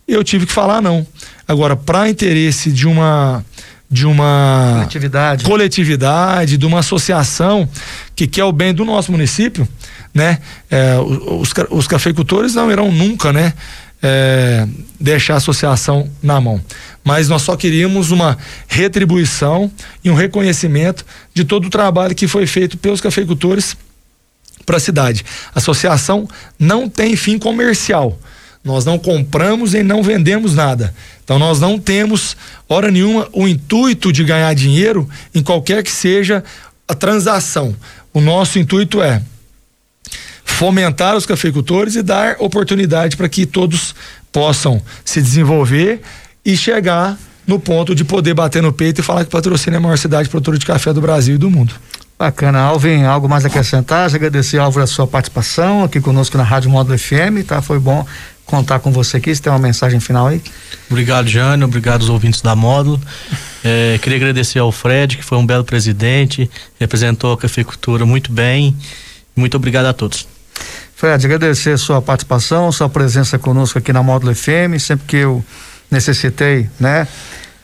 eu 0.08 0.24
tive 0.24 0.44
que 0.44 0.52
falar 0.52 0.82
não. 0.82 1.06
Agora, 1.46 1.76
para 1.76 2.08
interesse 2.08 2.72
de 2.72 2.88
uma 2.88 3.44
de 3.90 4.06
uma 4.06 4.72
coletividade. 4.74 5.44
coletividade, 5.44 6.56
de 6.56 6.66
uma 6.66 6.80
associação 6.80 7.68
que 8.16 8.26
quer 8.26 8.44
o 8.44 8.52
bem 8.52 8.74
do 8.74 8.84
nosso 8.84 9.12
município, 9.12 9.68
né? 10.12 10.38
É, 10.70 10.96
os, 10.98 11.52
os 11.70 11.86
cafeicultores 11.86 12.54
não 12.54 12.70
irão 12.70 12.90
nunca, 12.90 13.32
né? 13.32 13.52
É, 14.02 14.66
deixar 15.00 15.34
a 15.34 15.36
associação 15.38 16.10
na 16.22 16.40
mão. 16.40 16.60
Mas 17.02 17.28
nós 17.28 17.42
só 17.42 17.56
queríamos 17.56 18.10
uma 18.10 18.36
retribuição 18.68 19.70
e 20.02 20.10
um 20.10 20.14
reconhecimento 20.14 21.04
de 21.32 21.44
todo 21.44 21.66
o 21.66 21.70
trabalho 21.70 22.14
que 22.14 22.28
foi 22.28 22.46
feito 22.46 22.76
pelos 22.76 23.00
cafeicultores 23.00 23.76
para 24.64 24.76
a 24.76 24.80
cidade. 24.80 25.24
A 25.54 25.58
associação 25.58 26.28
não 26.58 26.88
tem 26.88 27.16
fim 27.16 27.38
comercial. 27.38 28.18
Nós 28.64 28.84
não 28.84 28.98
compramos 28.98 29.74
e 29.74 29.82
não 29.82 30.02
vendemos 30.02 30.54
nada. 30.54 30.94
Então 31.22 31.38
nós 31.38 31.60
não 31.60 31.78
temos, 31.78 32.36
hora 32.66 32.90
nenhuma, 32.90 33.28
o 33.32 33.46
intuito 33.46 34.10
de 34.10 34.24
ganhar 34.24 34.54
dinheiro 34.54 35.08
em 35.34 35.42
qualquer 35.42 35.82
que 35.82 35.90
seja 35.90 36.42
a 36.88 36.94
transação. 36.94 37.76
O 38.12 38.20
nosso 38.20 38.58
intuito 38.58 39.02
é 39.02 39.20
fomentar 40.44 41.16
os 41.16 41.26
cafeicultores 41.26 41.96
e 41.96 42.02
dar 42.02 42.36
oportunidade 42.38 43.16
para 43.16 43.28
que 43.28 43.44
todos 43.44 43.94
possam 44.32 44.80
se 45.04 45.20
desenvolver 45.20 46.00
e 46.44 46.56
chegar 46.56 47.18
no 47.46 47.58
ponto 47.58 47.94
de 47.94 48.04
poder 48.04 48.34
bater 48.34 48.62
no 48.62 48.72
peito 48.72 49.00
e 49.00 49.04
falar 49.04 49.24
que 49.24 49.30
Patrocínio 49.30 49.76
é 49.76 49.78
a 49.78 49.80
maior 49.80 49.98
cidade 49.98 50.28
produtora 50.28 50.58
de 50.58 50.64
café 50.64 50.92
do 50.92 51.00
Brasil 51.00 51.34
e 51.34 51.38
do 51.38 51.50
mundo. 51.50 51.74
Bacana, 52.18 52.60
Alvin, 52.60 53.02
algo 53.02 53.28
mais 53.28 53.44
a 53.44 53.48
acrescentar? 53.48 54.14
Agradecer, 54.14 54.58
Álvaro, 54.58 54.84
a 54.84 54.86
sua 54.86 55.06
participação 55.06 55.82
aqui 55.82 56.00
conosco 56.00 56.38
na 56.38 56.44
Rádio 56.44 56.70
Módulo 56.70 56.96
FM, 56.96 57.44
tá? 57.46 57.60
Foi 57.60 57.78
bom 57.78 58.06
contar 58.44 58.78
com 58.78 58.92
você 58.92 59.16
aqui. 59.16 59.34
Você 59.34 59.42
tem 59.42 59.52
uma 59.52 59.58
mensagem 59.58 60.00
final 60.00 60.26
aí? 60.26 60.42
Obrigado, 60.90 61.28
Jânio. 61.28 61.66
Obrigado 61.66 62.02
aos 62.02 62.10
ouvintes 62.10 62.40
da 62.40 62.54
Módulo. 62.54 63.00
É, 63.64 63.98
queria 64.02 64.18
agradecer 64.18 64.58
ao 64.58 64.70
Fred, 64.70 65.16
que 65.16 65.24
foi 65.24 65.38
um 65.38 65.46
belo 65.46 65.64
presidente, 65.64 66.50
representou 66.78 67.32
a 67.32 67.38
cafeicultura 67.38 68.04
muito 68.04 68.32
bem. 68.32 68.76
Muito 69.34 69.56
obrigado 69.56 69.86
a 69.86 69.92
todos. 69.92 70.28
Fred, 70.94 71.26
agradecer 71.26 71.76
sua 71.78 72.00
participação, 72.00 72.70
sua 72.70 72.88
presença 72.88 73.38
conosco 73.38 73.78
aqui 73.78 73.92
na 73.92 74.02
Módulo 74.02 74.34
FM, 74.34 74.78
sempre 74.78 75.06
que 75.06 75.16
eu 75.16 75.44
necessitei, 75.90 76.68
né? 76.78 77.06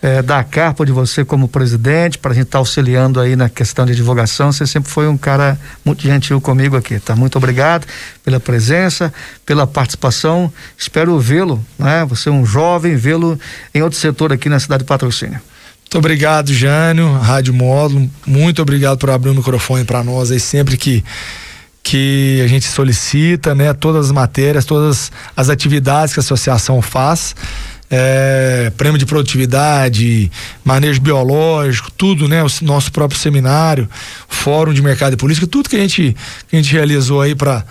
É, 0.03 0.23
da 0.23 0.43
carpa 0.43 0.85
de 0.87 0.93
você 0.93 1.25
como 1.25 1.47
presidente, 1.47 2.19
para 2.19 2.33
a 2.33 2.35
gente 2.35 2.47
estar 2.47 2.59
tá 2.59 2.59
auxiliando 2.59 3.21
aí 3.21 3.37
na 3.37 3.49
questão 3.49 3.85
de 3.85 3.95
divulgação. 3.95 4.51
Você 4.51 4.67
sempre 4.67 4.91
foi 4.91 5.07
um 5.07 5.17
cara 5.17 5.59
muito 5.85 6.03
gentil 6.03 6.41
comigo 6.41 6.77
aqui, 6.77 6.99
tá? 6.99 7.15
Muito 7.15 7.37
obrigado 7.37 7.87
pela 8.25 8.41
presença, 8.41 9.13
pela 9.45 9.67
participação. 9.67 10.51
Espero 10.77 11.19
vê-lo, 11.19 11.65
né? 11.79 12.05
Você 12.07 12.29
é 12.29 12.33
um 12.33 12.47
jovem, 12.47 12.97
vê-lo 12.97 13.39
em 13.75 13.83
outro 13.83 13.99
setor 13.99 14.33
aqui 14.33 14.49
na 14.49 14.59
cidade 14.59 14.85
de 14.85 14.89
Patrocínio. 14.89 15.41
Muito 15.81 15.99
obrigado, 15.99 16.55
Jânio, 16.55 17.19
Rádio 17.19 17.53
Módulo. 17.53 18.09
Muito 18.25 18.63
obrigado 18.63 18.99
por 18.99 19.11
abrir 19.11 19.31
o 19.31 19.35
microfone 19.35 19.85
para 19.85 20.03
nós 20.03 20.31
aí 20.31 20.41
sempre 20.41 20.77
que 20.77 21.05
que 21.83 22.41
a 22.45 22.47
gente 22.47 22.67
solicita, 22.67 23.55
né? 23.55 23.73
Todas 23.73 24.07
as 24.07 24.13
matérias, 24.13 24.67
todas 24.67 25.11
as 25.35 25.49
atividades 25.49 26.13
que 26.13 26.21
a 26.21 26.23
associação 26.23 26.81
faz 26.83 27.35
é, 27.91 28.71
prêmio 28.77 28.99
de 28.99 29.05
produtividade, 29.05 30.31
manejo 30.65 31.01
biológico, 31.01 31.91
tudo, 31.91 32.29
né? 32.29 32.43
O 32.43 32.49
nosso 32.63 32.93
próprio 32.93 33.19
seminário, 33.19 33.89
fórum 34.29 34.73
de 34.73 34.81
mercado 34.81 35.15
e 35.15 35.17
política, 35.17 35.47
tudo 35.47 35.69
que 35.69 35.77
a 35.77 35.81
gente, 35.81 36.17
que 36.49 36.57
a 36.57 36.63
gente 36.63 36.73
realizou 36.73 37.21
aí 37.21 37.35
para 37.35 37.65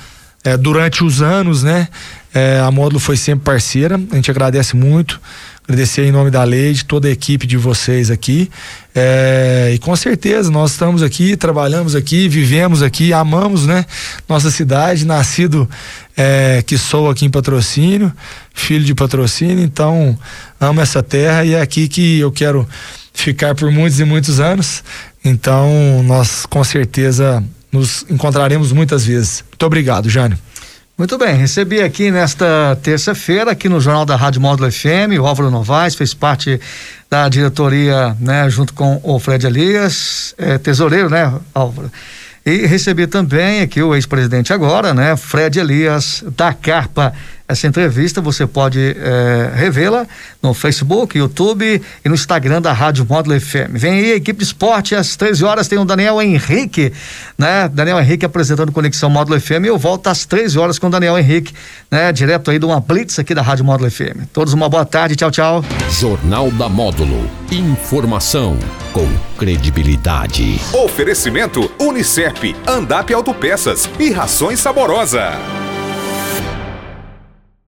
é, 0.43 0.57
durante 0.57 1.03
os 1.03 1.21
anos, 1.21 1.63
né? 1.63 1.87
É, 2.33 2.59
a 2.59 2.69
Módulo 2.69 2.99
foi 2.99 3.17
sempre 3.17 3.45
parceira, 3.45 3.99
a 4.11 4.15
gente 4.15 4.29
agradece 4.29 4.75
muito. 4.75 5.19
agradecer 5.63 6.03
em 6.05 6.11
nome 6.11 6.29
da 6.29 6.43
lei, 6.43 6.73
de 6.73 6.85
toda 6.85 7.07
a 7.07 7.11
equipe 7.11 7.47
de 7.47 7.57
vocês 7.57 8.11
aqui. 8.11 8.49
É, 8.93 9.71
e 9.73 9.79
com 9.79 9.95
certeza 9.95 10.51
nós 10.51 10.71
estamos 10.71 11.01
aqui, 11.01 11.37
trabalhamos 11.37 11.95
aqui, 11.95 12.27
vivemos 12.27 12.83
aqui, 12.83 13.13
amamos, 13.13 13.65
né? 13.65 13.85
Nossa 14.27 14.51
cidade, 14.51 15.05
nascido 15.05 15.67
é, 16.21 16.61
que 16.61 16.77
sou 16.77 17.09
aqui 17.09 17.25
em 17.25 17.29
patrocínio, 17.29 18.11
filho 18.53 18.83
de 18.83 18.93
patrocínio, 18.93 19.63
então 19.63 20.19
amo 20.59 20.81
essa 20.81 21.01
terra 21.01 21.45
e 21.45 21.53
é 21.53 21.61
aqui 21.61 21.87
que 21.87 22.19
eu 22.19 22.29
quero 22.29 22.67
ficar 23.13 23.55
por 23.55 23.71
muitos 23.71 24.01
e 24.01 24.03
muitos 24.03 24.37
anos. 24.41 24.83
Então 25.23 26.03
nós 26.03 26.45
com 26.45 26.61
certeza 26.61 27.41
nos 27.71 28.05
encontraremos 28.09 28.73
muitas 28.73 29.05
vezes. 29.05 29.45
Muito 29.49 29.65
obrigado, 29.65 30.09
Jânio. 30.09 30.37
Muito 30.97 31.17
bem, 31.17 31.37
recebi 31.37 31.81
aqui 31.81 32.11
nesta 32.11 32.77
terça-feira, 32.83 33.51
aqui 33.51 33.69
no 33.69 33.79
Jornal 33.79 34.05
da 34.05 34.17
Rádio 34.17 34.41
Módulo 34.41 34.69
FM, 34.69 35.17
o 35.21 35.25
Álvaro 35.25 35.49
Novaes, 35.49 35.95
fez 35.95 36.13
parte 36.13 36.59
da 37.09 37.29
diretoria, 37.29 38.17
né, 38.19 38.49
junto 38.49 38.73
com 38.73 38.99
o 39.01 39.17
Fred 39.17 39.47
Elias, 39.47 40.35
é, 40.37 40.57
tesoureiro, 40.57 41.09
né, 41.09 41.33
Álvaro? 41.53 41.89
E 42.45 42.65
recebi 42.65 43.05
também 43.05 43.61
aqui 43.61 43.81
o 43.81 43.93
ex-presidente 43.93 44.53
agora, 44.53 44.93
né, 44.93 45.15
Fred 45.15 45.59
Elias, 45.59 46.23
da 46.35 46.53
Carpa. 46.53 47.13
Essa 47.49 47.65
entrevista 47.65 48.21
você 48.21 48.45
pode 48.45 48.79
é, 48.79 49.51
revê-la 49.55 50.05
no 50.39 50.53
Facebook, 50.53 51.17
YouTube 51.17 51.81
e 52.05 52.07
no 52.07 52.13
Instagram 52.13 52.61
da 52.61 52.71
Rádio 52.71 53.03
Módulo 53.09 53.41
FM. 53.41 53.71
Vem 53.71 53.93
aí 53.93 54.11
a 54.11 54.15
equipe 54.17 54.37
de 54.37 54.43
esporte, 54.45 54.93
às 54.93 55.15
13 55.15 55.43
horas 55.43 55.67
tem 55.67 55.79
o 55.79 55.83
Daniel 55.83 56.21
Henrique, 56.21 56.93
né? 57.35 57.67
Daniel 57.67 57.99
Henrique 57.99 58.23
apresentando 58.23 58.71
Conexão 58.71 59.09
Módulo 59.09 59.41
FM. 59.41 59.65
Eu 59.65 59.79
volto 59.79 60.05
às 60.05 60.27
13 60.27 60.59
horas 60.59 60.77
com 60.77 60.85
o 60.85 60.89
Daniel 60.91 61.17
Henrique, 61.17 61.51
né? 61.89 62.11
Direto 62.11 62.51
aí 62.51 62.59
de 62.59 62.65
uma 62.65 62.79
blitz 62.79 63.17
aqui 63.17 63.33
da 63.33 63.41
Rádio 63.41 63.65
Módulo 63.65 63.89
FM. 63.89 64.27
Todos 64.31 64.53
uma 64.53 64.69
boa 64.69 64.85
tarde, 64.85 65.15
tchau, 65.15 65.31
tchau. 65.31 65.65
Jornal 65.89 66.51
da 66.51 66.69
Módulo. 66.69 67.27
Informação 67.51 68.59
com 68.93 69.07
credibilidade. 69.39 70.61
Oferecimento 70.71 71.71
Unicep, 71.79 72.55
Andap 72.67 73.11
Autopeças 73.11 73.89
e 73.97 74.11
Rações 74.11 74.59
Saborosa. 74.59 75.31